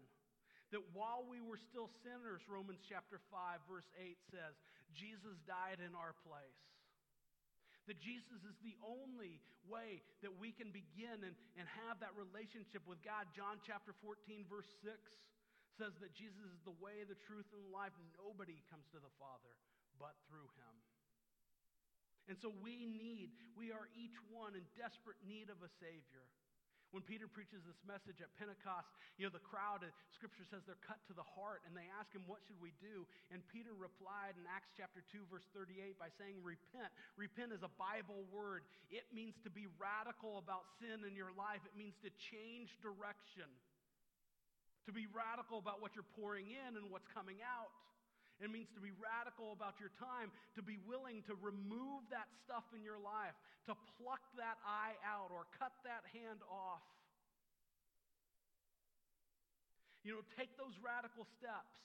That 0.74 0.82
while 0.98 1.21
we 1.21 1.38
were 1.38 1.62
still 1.62 1.93
sinners, 2.02 2.41
Romans 2.50 2.82
chapter 2.82 3.21
5, 3.30 3.62
verse 3.69 3.86
8 3.93 4.17
says, 4.34 4.58
Jesus 4.98 5.38
died 5.45 5.78
in 5.78 5.93
our 5.93 6.17
place. 6.26 6.58
That 7.86 8.02
Jesus 8.02 8.41
is 8.41 8.58
the 8.65 8.74
only 8.82 9.41
way 9.69 10.02
that 10.26 10.34
we 10.41 10.50
can 10.50 10.74
begin 10.74 11.21
and, 11.21 11.38
and 11.58 11.65
have 11.86 12.02
that 12.02 12.13
relationship 12.17 12.82
with 12.89 12.98
God. 13.06 13.30
John 13.34 13.62
chapter 13.62 13.93
14, 14.02 14.45
verse 14.50 14.69
6 14.82 14.98
says 15.78 15.93
that 16.02 16.15
Jesus 16.17 16.50
is 16.50 16.62
the 16.65 16.74
way, 16.82 17.06
the 17.06 17.19
truth, 17.30 17.45
and 17.54 17.62
the 17.62 17.74
life. 17.74 17.93
Nobody 18.17 18.58
comes 18.71 18.89
to 18.95 19.00
the 19.02 19.13
Father 19.21 19.54
but 20.00 20.15
through 20.28 20.50
him. 20.60 20.76
And 22.26 22.38
so 22.41 22.50
we 22.63 22.89
need, 22.89 23.30
we 23.54 23.69
are 23.69 23.86
each 23.93 24.17
one 24.34 24.58
in 24.58 24.65
desperate 24.74 25.21
need 25.21 25.54
of 25.54 25.62
a 25.62 25.69
Savior. 25.78 26.26
When 26.95 27.03
Peter 27.03 27.27
preaches 27.27 27.60
this 27.67 27.75
message 27.84 28.23
at 28.23 28.31
Pentecost, 28.39 28.88
you 29.19 29.27
know, 29.27 29.34
the 29.36 29.43
crowd, 29.43 29.84
uh, 29.84 29.91
scripture 30.15 30.47
says 30.47 30.63
they're 30.63 30.79
cut 30.79 31.03
to 31.12 31.13
the 31.13 31.27
heart, 31.36 31.60
and 31.67 31.75
they 31.75 31.84
ask 31.99 32.08
him, 32.15 32.23
What 32.23 32.39
should 32.47 32.55
we 32.63 32.71
do? 32.79 33.03
And 33.36 33.43
Peter 33.51 33.75
replied 33.75 34.39
in 34.39 34.47
Acts 34.47 34.71
chapter 34.79 35.03
2, 35.12 35.27
verse 35.27 35.43
38, 35.51 35.99
by 35.99 36.08
saying, 36.15 36.39
Repent. 36.39 36.88
Repent 37.19 37.51
is 37.51 37.67
a 37.67 37.73
Bible 37.75 38.23
word. 38.31 38.63
It 38.88 39.03
means 39.12 39.36
to 39.43 39.51
be 39.51 39.67
radical 39.75 40.39
about 40.39 40.71
sin 40.79 41.03
in 41.03 41.19
your 41.19 41.36
life, 41.36 41.60
it 41.67 41.75
means 41.75 41.99
to 42.08 42.10
change 42.31 42.71
direction 42.79 43.51
to 44.86 44.93
be 44.93 45.10
radical 45.10 45.58
about 45.58 45.81
what 45.81 45.97
you're 45.97 46.08
pouring 46.13 46.45
in 46.53 46.77
and 46.77 46.93
what's 46.93 47.10
coming 47.10 47.41
out. 47.41 47.73
It 48.43 48.52
means 48.52 48.67
to 48.76 48.84
be 48.84 48.91
radical 49.00 49.56
about 49.56 49.80
your 49.80 49.95
time, 49.95 50.28
to 50.60 50.62
be 50.62 50.76
willing 50.84 51.24
to 51.32 51.39
remove 51.39 52.04
that 52.12 52.28
stuff 52.43 52.67
in 52.76 52.84
your 52.84 53.00
life, 53.00 53.36
to 53.71 53.74
pluck 53.95 54.19
that 54.36 54.60
eye 54.67 55.00
out 55.08 55.32
or 55.32 55.48
cut 55.56 55.71
that 55.88 56.04
hand 56.12 56.43
off. 56.52 56.84
You 60.04 60.19
know, 60.19 60.21
take 60.36 60.52
those 60.60 60.76
radical 60.84 61.24
steps. 61.39 61.80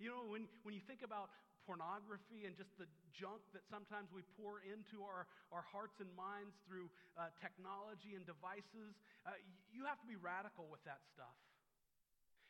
You 0.00 0.10
know, 0.10 0.24
when, 0.32 0.48
when 0.64 0.72
you 0.74 0.82
think 0.82 1.04
about 1.04 1.30
pornography 1.68 2.48
and 2.48 2.56
just 2.56 2.72
the 2.80 2.88
junk 3.12 3.40
that 3.52 3.64
sometimes 3.68 4.12
we 4.12 4.24
pour 4.40 4.64
into 4.64 5.04
our, 5.04 5.28
our 5.52 5.64
hearts 5.64 6.00
and 6.00 6.08
minds 6.16 6.56
through 6.64 6.88
uh, 7.16 7.28
technology 7.40 8.16
and 8.16 8.24
devices, 8.24 8.96
uh, 9.24 9.36
you 9.72 9.84
have 9.84 10.00
to 10.00 10.08
be 10.08 10.16
radical 10.16 10.68
with 10.72 10.82
that 10.88 11.04
stuff. 11.12 11.36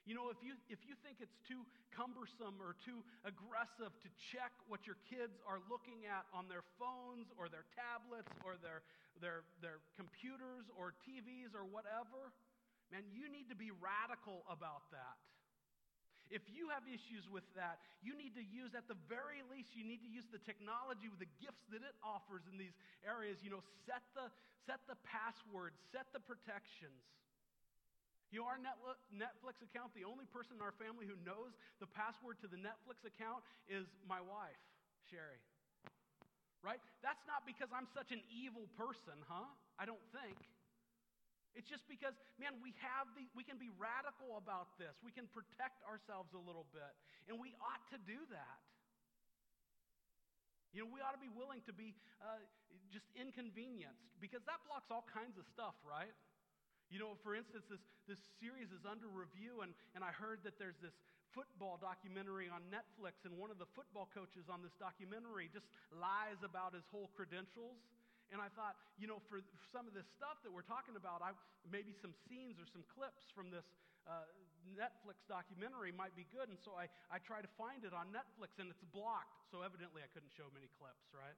You 0.04 0.12
know, 0.12 0.28
if 0.28 0.36
you, 0.44 0.52
if 0.68 0.84
you 0.84 0.92
think 1.00 1.24
it's 1.24 1.40
too 1.48 1.64
cumbersome 1.96 2.60
or 2.60 2.76
too 2.84 3.00
aggressive 3.24 3.88
to 3.88 4.08
check 4.20 4.52
what 4.68 4.84
your 4.84 5.00
kids 5.08 5.40
are 5.48 5.64
looking 5.72 6.04
at 6.04 6.28
on 6.36 6.44
their 6.52 6.64
phones 6.76 7.32
or 7.40 7.48
their 7.48 7.64
tablets 7.72 8.28
or 8.44 8.60
their, 8.60 8.84
their, 9.24 9.48
their 9.64 9.80
computers 9.96 10.68
or 10.76 10.92
TVs 11.08 11.56
or 11.56 11.64
whatever, 11.64 12.36
man, 12.92 13.08
you 13.16 13.32
need 13.32 13.48
to 13.48 13.56
be 13.56 13.72
radical 13.72 14.44
about 14.52 14.84
that. 14.92 15.16
If 16.32 16.44
you 16.52 16.72
have 16.72 16.84
issues 16.88 17.28
with 17.28 17.44
that, 17.56 17.80
you 18.00 18.16
need 18.16 18.32
to 18.36 18.44
use, 18.44 18.72
at 18.72 18.88
the 18.88 18.96
very 19.08 19.44
least, 19.48 19.76
you 19.76 19.84
need 19.84 20.00
to 20.04 20.08
use 20.08 20.24
the 20.32 20.40
technology 20.40 21.08
with 21.08 21.20
the 21.20 21.32
gifts 21.40 21.64
that 21.68 21.84
it 21.84 21.96
offers 22.00 22.44
in 22.48 22.56
these 22.56 22.76
areas. 23.04 23.40
You 23.44 23.52
know, 23.52 23.64
set 23.84 24.04
the, 24.16 24.32
set 24.64 24.80
the 24.88 24.96
passwords, 25.04 25.76
set 25.92 26.08
the 26.16 26.20
protections. 26.24 26.96
You 28.35 28.42
know, 28.42 28.51
our 28.51 28.59
Netflix 29.14 29.62
account, 29.62 29.94
the 29.94 30.03
only 30.03 30.27
person 30.27 30.59
in 30.59 30.62
our 30.66 30.75
family 30.75 31.07
who 31.07 31.14
knows 31.23 31.55
the 31.79 31.87
password 31.87 32.42
to 32.42 32.51
the 32.51 32.59
Netflix 32.59 33.07
account 33.07 33.47
is 33.70 33.87
my 34.11 34.18
wife, 34.18 34.59
Sherry. 35.07 35.38
Right? 36.59 36.83
That's 36.99 37.23
not 37.31 37.47
because 37.47 37.70
I'm 37.70 37.87
such 37.94 38.11
an 38.11 38.18
evil 38.27 38.66
person, 38.75 39.14
huh? 39.31 39.47
I 39.79 39.87
don't 39.87 40.03
think. 40.11 40.35
It's 41.55 41.70
just 41.70 41.87
because, 41.87 42.18
man, 42.35 42.59
we 42.59 42.75
have 42.83 43.07
the, 43.14 43.23
we 43.38 43.47
can 43.47 43.55
be 43.55 43.70
radical 43.79 44.35
about 44.35 44.75
this. 44.83 44.99
We 45.07 45.14
can 45.14 45.31
protect 45.31 45.87
ourselves 45.87 46.35
a 46.35 46.42
little 46.42 46.66
bit. 46.75 46.90
And 47.31 47.38
we 47.38 47.55
ought 47.62 47.87
to 47.94 48.03
do 48.03 48.18
that. 48.35 48.59
You 50.75 50.83
know, 50.83 50.90
we 50.90 50.99
ought 50.99 51.14
to 51.14 51.23
be 51.23 51.31
willing 51.31 51.62
to 51.70 51.75
be 51.77 51.94
uh, 52.18 52.42
just 52.90 53.07
inconvenienced 53.14 54.11
because 54.18 54.42
that 54.51 54.59
blocks 54.66 54.90
all 54.90 55.07
kinds 55.07 55.38
of 55.38 55.47
stuff, 55.55 55.79
right? 55.87 56.11
You 56.92 57.01
know, 57.01 57.16
for 57.25 57.35
instance, 57.35 57.64
this, 57.66 57.83
this 58.07 58.20
series 58.38 58.70
is 58.70 58.85
under 58.87 59.09
review, 59.09 59.64
and, 59.64 59.73
and 59.97 60.05
I 60.05 60.12
heard 60.14 60.44
that 60.44 60.61
there's 60.61 60.79
this 60.79 60.94
football 61.35 61.77
documentary 61.83 62.47
on 62.47 62.62
Netflix, 62.70 63.27
and 63.27 63.35
one 63.35 63.51
of 63.51 63.59
the 63.59 63.66
football 63.75 64.07
coaches 64.14 64.47
on 64.47 64.62
this 64.62 64.73
documentary 64.79 65.51
just 65.51 65.66
lies 65.90 66.38
about 66.47 66.73
his 66.73 66.87
whole 66.94 67.11
credentials. 67.18 67.83
And 68.33 68.40
I 68.40 68.49
thought, 68.57 68.79
you 68.97 69.05
know, 69.11 69.20
for 69.29 69.42
some 69.75 69.85
of 69.85 69.92
this 69.92 70.09
stuff 70.16 70.40
that 70.47 70.53
we're 70.55 70.64
talking 70.64 70.97
about, 70.97 71.20
I, 71.20 71.37
maybe 71.68 71.92
some 71.92 72.14
scenes 72.25 72.57
or 72.57 72.64
some 72.70 72.87
clips 72.94 73.29
from 73.35 73.53
this 73.53 73.66
uh, 74.09 74.25
Netflix 74.73 75.20
documentary 75.29 75.92
might 75.92 76.16
be 76.16 76.25
good. 76.33 76.49
And 76.49 76.57
so 76.57 76.73
I, 76.73 76.88
I 77.12 77.20
try 77.20 77.44
to 77.44 77.51
find 77.61 77.85
it 77.85 77.92
on 77.92 78.09
Netflix, 78.14 78.57
and 78.57 78.73
it's 78.73 78.81
blocked. 78.94 79.44
So 79.53 79.61
evidently 79.61 80.01
I 80.01 80.09
couldn't 80.14 80.33
show 80.33 80.49
many 80.57 80.73
clips, 80.81 81.12
right? 81.12 81.37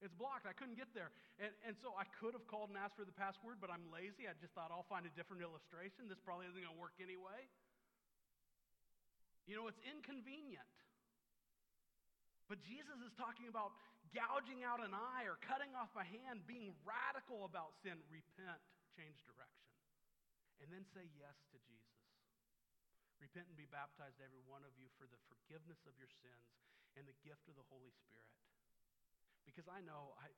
It's 0.00 0.16
blocked. 0.16 0.48
I 0.48 0.56
couldn't 0.56 0.80
get 0.80 0.88
there. 0.96 1.12
And, 1.36 1.52
and 1.68 1.76
so 1.84 1.92
I 1.92 2.08
could 2.20 2.32
have 2.32 2.48
called 2.48 2.72
and 2.72 2.80
asked 2.80 2.96
for 2.96 3.04
the 3.04 3.12
password, 3.12 3.60
but 3.60 3.68
I'm 3.68 3.84
lazy. 3.92 4.24
I 4.24 4.32
just 4.40 4.56
thought 4.56 4.72
I'll 4.72 4.88
find 4.88 5.04
a 5.04 5.12
different 5.12 5.44
illustration. 5.44 6.08
This 6.08 6.20
probably 6.24 6.48
isn't 6.48 6.56
going 6.56 6.72
to 6.72 6.80
work 6.80 6.96
anyway. 6.96 7.44
You 9.44 9.60
know, 9.60 9.68
it's 9.68 9.80
inconvenient. 9.84 10.68
But 12.48 12.64
Jesus 12.64 12.98
is 13.04 13.12
talking 13.14 13.46
about 13.46 13.76
gouging 14.10 14.66
out 14.66 14.82
an 14.82 14.90
eye 14.90 15.28
or 15.28 15.38
cutting 15.44 15.70
off 15.76 15.92
a 15.94 16.02
hand, 16.02 16.42
being 16.50 16.74
radical 16.82 17.46
about 17.46 17.76
sin. 17.84 17.94
Repent, 18.10 18.58
change 18.98 19.22
direction, 19.22 19.70
and 20.58 20.66
then 20.74 20.82
say 20.90 21.06
yes 21.14 21.36
to 21.54 21.58
Jesus. 21.62 22.00
Repent 23.22 23.46
and 23.52 23.54
be 23.54 23.70
baptized, 23.70 24.18
every 24.18 24.42
one 24.48 24.64
of 24.64 24.72
you, 24.80 24.88
for 24.98 25.06
the 25.06 25.20
forgiveness 25.30 25.78
of 25.86 25.94
your 26.00 26.10
sins 26.24 26.46
and 26.98 27.06
the 27.06 27.14
gift 27.22 27.46
of 27.46 27.54
the 27.54 27.66
Holy 27.70 27.92
Spirit. 28.02 28.34
Because 29.50 29.66
I 29.66 29.82
know 29.82 30.14
I, 30.14 30.30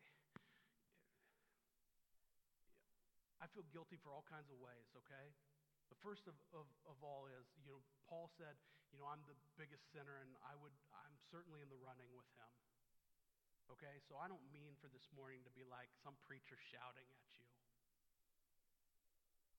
I 3.44 3.46
feel 3.53 3.68
guilty 3.68 4.01
for 4.01 4.09
all 4.09 4.25
kinds 4.25 4.48
of 4.48 4.57
ways, 4.57 4.88
okay? 5.05 5.37
The 5.92 6.01
first 6.01 6.25
of, 6.25 6.33
of, 6.57 6.64
of 6.88 6.96
all 7.05 7.29
is, 7.29 7.44
you 7.61 7.68
know, 7.68 7.85
Paul 8.09 8.33
said, 8.40 8.57
you 8.88 8.96
know, 8.96 9.05
I'm 9.05 9.20
the 9.29 9.37
biggest 9.61 9.85
sinner 9.92 10.16
and 10.25 10.33
I 10.40 10.57
would, 10.57 10.72
I'm 10.96 11.12
certainly 11.29 11.61
in 11.61 11.68
the 11.68 11.77
running 11.77 12.09
with 12.16 12.25
him. 12.40 12.48
Okay, 13.77 14.01
so 14.09 14.16
I 14.16 14.33
don't 14.33 14.40
mean 14.48 14.81
for 14.81 14.88
this 14.88 15.05
morning 15.12 15.44
to 15.44 15.53
be 15.53 15.68
like 15.68 15.92
some 16.01 16.16
preacher 16.25 16.57
shouting 16.57 17.05
at 17.05 17.29
you. 17.37 17.53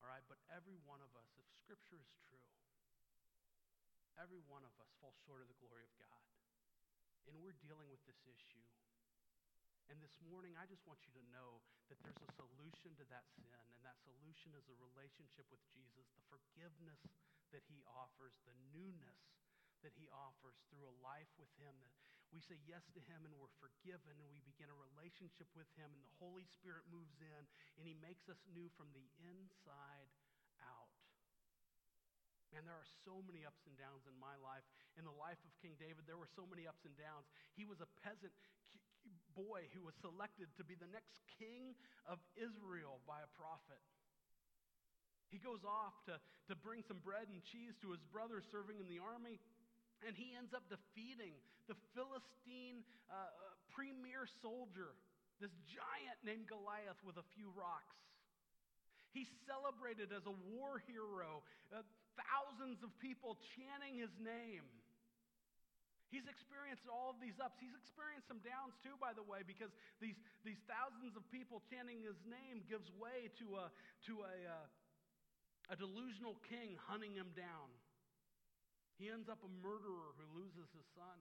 All 0.02 0.10
right, 0.10 0.26
but 0.26 0.42
every 0.50 0.82
one 0.82 0.98
of 0.98 1.14
us, 1.14 1.30
if 1.38 1.46
Scripture 1.62 2.02
is 2.02 2.10
true, 2.26 2.50
every 4.18 4.42
one 4.50 4.66
of 4.66 4.74
us 4.82 4.90
falls 4.98 5.14
short 5.22 5.46
of 5.46 5.46
the 5.46 5.62
glory 5.62 5.86
of 5.86 5.94
God. 6.02 6.26
And 7.30 7.38
we're 7.38 7.54
dealing 7.62 7.86
with 7.86 8.02
this 8.02 8.18
issue 8.26 8.66
and 9.92 10.00
this 10.00 10.16
morning, 10.24 10.56
I 10.56 10.64
just 10.64 10.84
want 10.88 11.04
you 11.04 11.12
to 11.20 11.24
know 11.28 11.60
that 11.92 12.00
there's 12.00 12.20
a 12.24 12.30
solution 12.40 12.96
to 12.96 13.04
that 13.12 13.28
sin, 13.36 13.64
and 13.76 13.82
that 13.84 14.00
solution 14.00 14.56
is 14.56 14.64
a 14.72 14.76
relationship 14.80 15.44
with 15.52 15.60
Jesus, 15.72 16.08
the 16.16 16.24
forgiveness 16.32 17.00
that 17.52 17.64
he 17.68 17.84
offers, 17.84 18.32
the 18.48 18.56
newness 18.72 19.20
that 19.84 19.92
he 19.92 20.08
offers 20.08 20.56
through 20.72 20.88
a 20.88 20.96
life 21.04 21.28
with 21.36 21.52
him. 21.60 21.76
That 21.84 21.92
we 22.32 22.40
say 22.40 22.56
yes 22.64 22.88
to 22.96 23.00
him 23.04 23.28
and 23.28 23.36
we're 23.36 23.52
forgiven, 23.60 24.16
and 24.16 24.28
we 24.32 24.40
begin 24.48 24.72
a 24.72 24.78
relationship 24.80 25.52
with 25.52 25.68
him, 25.76 25.92
and 25.92 26.00
the 26.00 26.16
Holy 26.16 26.48
Spirit 26.48 26.88
moves 26.88 27.20
in, 27.20 27.42
and 27.76 27.84
he 27.84 27.92
makes 28.00 28.24
us 28.32 28.40
new 28.56 28.72
from 28.80 28.88
the 28.96 29.04
inside 29.20 30.08
out. 30.64 30.96
Man, 32.56 32.64
there 32.64 32.78
are 32.78 32.90
so 33.04 33.20
many 33.28 33.44
ups 33.44 33.66
and 33.68 33.76
downs 33.76 34.08
in 34.08 34.16
my 34.16 34.38
life. 34.40 34.64
In 34.94 35.04
the 35.04 35.12
life 35.12 35.42
of 35.42 35.50
King 35.58 35.74
David, 35.76 36.06
there 36.08 36.16
were 36.16 36.30
so 36.32 36.46
many 36.48 36.64
ups 36.70 36.86
and 36.86 36.94
downs. 36.94 37.26
He 37.58 37.66
was 37.66 37.82
a 37.82 37.90
peasant 38.00 38.32
boy 39.34 39.66
who 39.74 39.82
was 39.82 39.94
selected 40.00 40.48
to 40.56 40.64
be 40.64 40.78
the 40.78 40.88
next 40.90 41.20
king 41.38 41.74
of 42.06 42.22
Israel 42.38 43.02
by 43.06 43.20
a 43.22 43.30
prophet. 43.34 43.82
He 45.34 45.42
goes 45.42 45.66
off 45.66 45.98
to, 46.06 46.22
to 46.46 46.54
bring 46.54 46.86
some 46.86 47.02
bread 47.02 47.26
and 47.26 47.42
cheese 47.42 47.74
to 47.82 47.90
his 47.90 48.02
brothers 48.14 48.46
serving 48.54 48.78
in 48.78 48.86
the 48.86 49.02
army, 49.02 49.42
and 50.06 50.14
he 50.14 50.30
ends 50.38 50.54
up 50.54 50.62
defeating 50.70 51.34
the 51.66 51.74
Philistine 51.96 52.86
uh, 53.10 53.18
uh, 53.18 53.26
premier 53.74 54.30
soldier, 54.44 54.94
this 55.42 55.50
giant 55.66 56.18
named 56.22 56.46
Goliath, 56.46 57.00
with 57.02 57.18
a 57.18 57.26
few 57.34 57.50
rocks. 57.58 57.98
He's 59.10 59.30
celebrated 59.46 60.14
as 60.14 60.26
a 60.26 60.34
war 60.54 60.78
hero, 60.86 61.42
uh, 61.74 61.82
thousands 62.14 62.82
of 62.86 62.94
people 63.02 63.38
chanting 63.58 63.98
his 63.98 64.14
name. 64.22 64.66
He's 66.14 66.30
experienced 66.30 66.86
all 66.86 67.10
of 67.10 67.18
these 67.18 67.42
ups. 67.42 67.58
He's 67.58 67.74
experienced 67.74 68.30
some 68.30 68.38
downs 68.46 68.78
too, 68.86 68.94
by 69.02 69.10
the 69.10 69.26
way, 69.26 69.42
because 69.42 69.74
these, 69.98 70.14
these 70.46 70.62
thousands 70.70 71.18
of 71.18 71.26
people 71.34 71.58
chanting 71.66 72.06
his 72.06 72.14
name 72.22 72.62
gives 72.70 72.86
way 72.94 73.34
to 73.42 73.58
a, 73.58 73.66
to 74.06 74.22
a, 74.22 74.34
uh, 74.46 75.74
a 75.74 75.76
delusional 75.76 76.38
king 76.46 76.78
hunting 76.86 77.18
him 77.18 77.34
down. 77.34 77.66
He 78.94 79.10
ends 79.10 79.26
up 79.26 79.42
a 79.42 79.50
murderer 79.58 80.14
who 80.14 80.38
loses 80.38 80.70
his 80.70 80.86
son. 80.94 81.18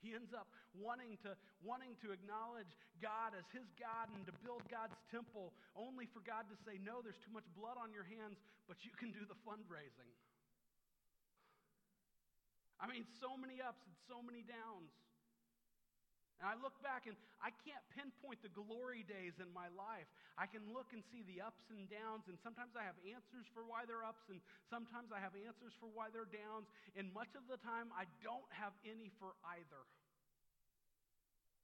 He 0.00 0.16
ends 0.16 0.32
up 0.32 0.48
wanting 0.72 1.20
to, 1.28 1.36
wanting 1.60 2.00
to 2.00 2.16
acknowledge 2.16 2.72
God 2.96 3.36
as 3.36 3.44
his 3.52 3.68
God 3.76 4.08
and 4.16 4.24
to 4.24 4.32
build 4.40 4.64
God's 4.72 4.96
temple, 5.12 5.52
only 5.76 6.08
for 6.08 6.24
God 6.24 6.48
to 6.48 6.56
say, 6.64 6.80
No, 6.80 7.04
there's 7.04 7.20
too 7.20 7.32
much 7.32 7.44
blood 7.52 7.76
on 7.76 7.92
your 7.92 8.08
hands, 8.08 8.40
but 8.64 8.80
you 8.88 8.92
can 8.96 9.12
do 9.12 9.28
the 9.28 9.36
fundraising. 9.44 10.08
I 12.84 12.86
mean, 12.86 13.08
so 13.16 13.32
many 13.40 13.64
ups 13.64 13.80
and 13.88 13.96
so 14.04 14.20
many 14.20 14.44
downs. 14.44 14.92
And 16.36 16.52
I 16.52 16.60
look 16.60 16.76
back 16.84 17.08
and 17.08 17.16
I 17.40 17.48
can't 17.64 17.80
pinpoint 17.96 18.44
the 18.44 18.52
glory 18.52 19.08
days 19.08 19.40
in 19.40 19.48
my 19.56 19.72
life. 19.72 20.04
I 20.36 20.44
can 20.44 20.60
look 20.68 20.92
and 20.92 21.00
see 21.08 21.24
the 21.24 21.40
ups 21.40 21.64
and 21.72 21.88
downs, 21.88 22.28
and 22.28 22.36
sometimes 22.44 22.76
I 22.76 22.84
have 22.84 22.98
answers 23.08 23.48
for 23.56 23.64
why 23.64 23.88
they're 23.88 24.04
ups, 24.04 24.28
and 24.28 24.44
sometimes 24.68 25.08
I 25.14 25.22
have 25.24 25.32
answers 25.32 25.72
for 25.80 25.88
why 25.88 26.12
they're 26.12 26.28
downs, 26.28 26.68
and 26.92 27.08
much 27.16 27.32
of 27.32 27.48
the 27.48 27.56
time 27.64 27.88
I 27.96 28.04
don't 28.20 28.50
have 28.52 28.76
any 28.84 29.08
for 29.16 29.32
either. 29.56 29.88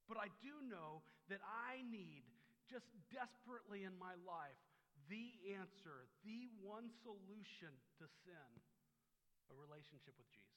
But 0.08 0.22
I 0.22 0.32
do 0.40 0.54
know 0.64 1.04
that 1.28 1.44
I 1.44 1.84
need, 1.84 2.24
just 2.64 2.88
desperately 3.12 3.84
in 3.84 3.92
my 4.00 4.16
life, 4.24 4.56
the 5.12 5.34
answer, 5.58 6.08
the 6.24 6.48
one 6.62 6.88
solution 7.04 7.74
to 8.00 8.06
sin 8.24 8.48
a 9.50 9.54
relationship 9.58 10.14
with 10.14 10.30
Jesus. 10.30 10.49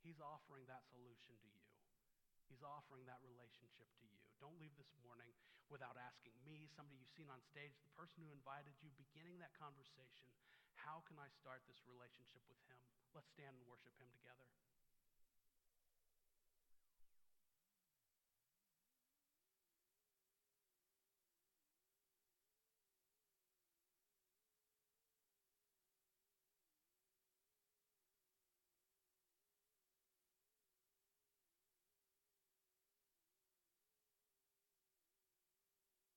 He's 0.00 0.20
offering 0.20 0.64
that 0.66 0.84
solution 0.88 1.36
to 1.36 1.48
you. 1.48 1.68
He's 2.48 2.64
offering 2.64 3.06
that 3.06 3.22
relationship 3.22 3.86
to 4.00 4.04
you. 4.08 4.18
Don't 4.42 4.58
leave 4.58 4.74
this 4.74 4.90
morning 5.04 5.30
without 5.70 5.94
asking 5.94 6.34
me, 6.42 6.66
somebody 6.66 6.98
you've 6.98 7.14
seen 7.14 7.30
on 7.30 7.38
stage, 7.46 7.78
the 7.86 7.94
person 7.94 8.26
who 8.26 8.34
invited 8.34 8.74
you, 8.82 8.90
beginning 8.98 9.38
that 9.38 9.54
conversation. 9.54 10.26
How 10.74 11.06
can 11.06 11.20
I 11.20 11.30
start 11.30 11.62
this 11.70 11.86
relationship 11.86 12.42
with 12.50 12.58
Him? 12.66 12.80
Let's 13.14 13.30
stand 13.30 13.54
and 13.54 13.62
worship 13.70 13.94
Him 14.00 14.10
together. 14.10 14.50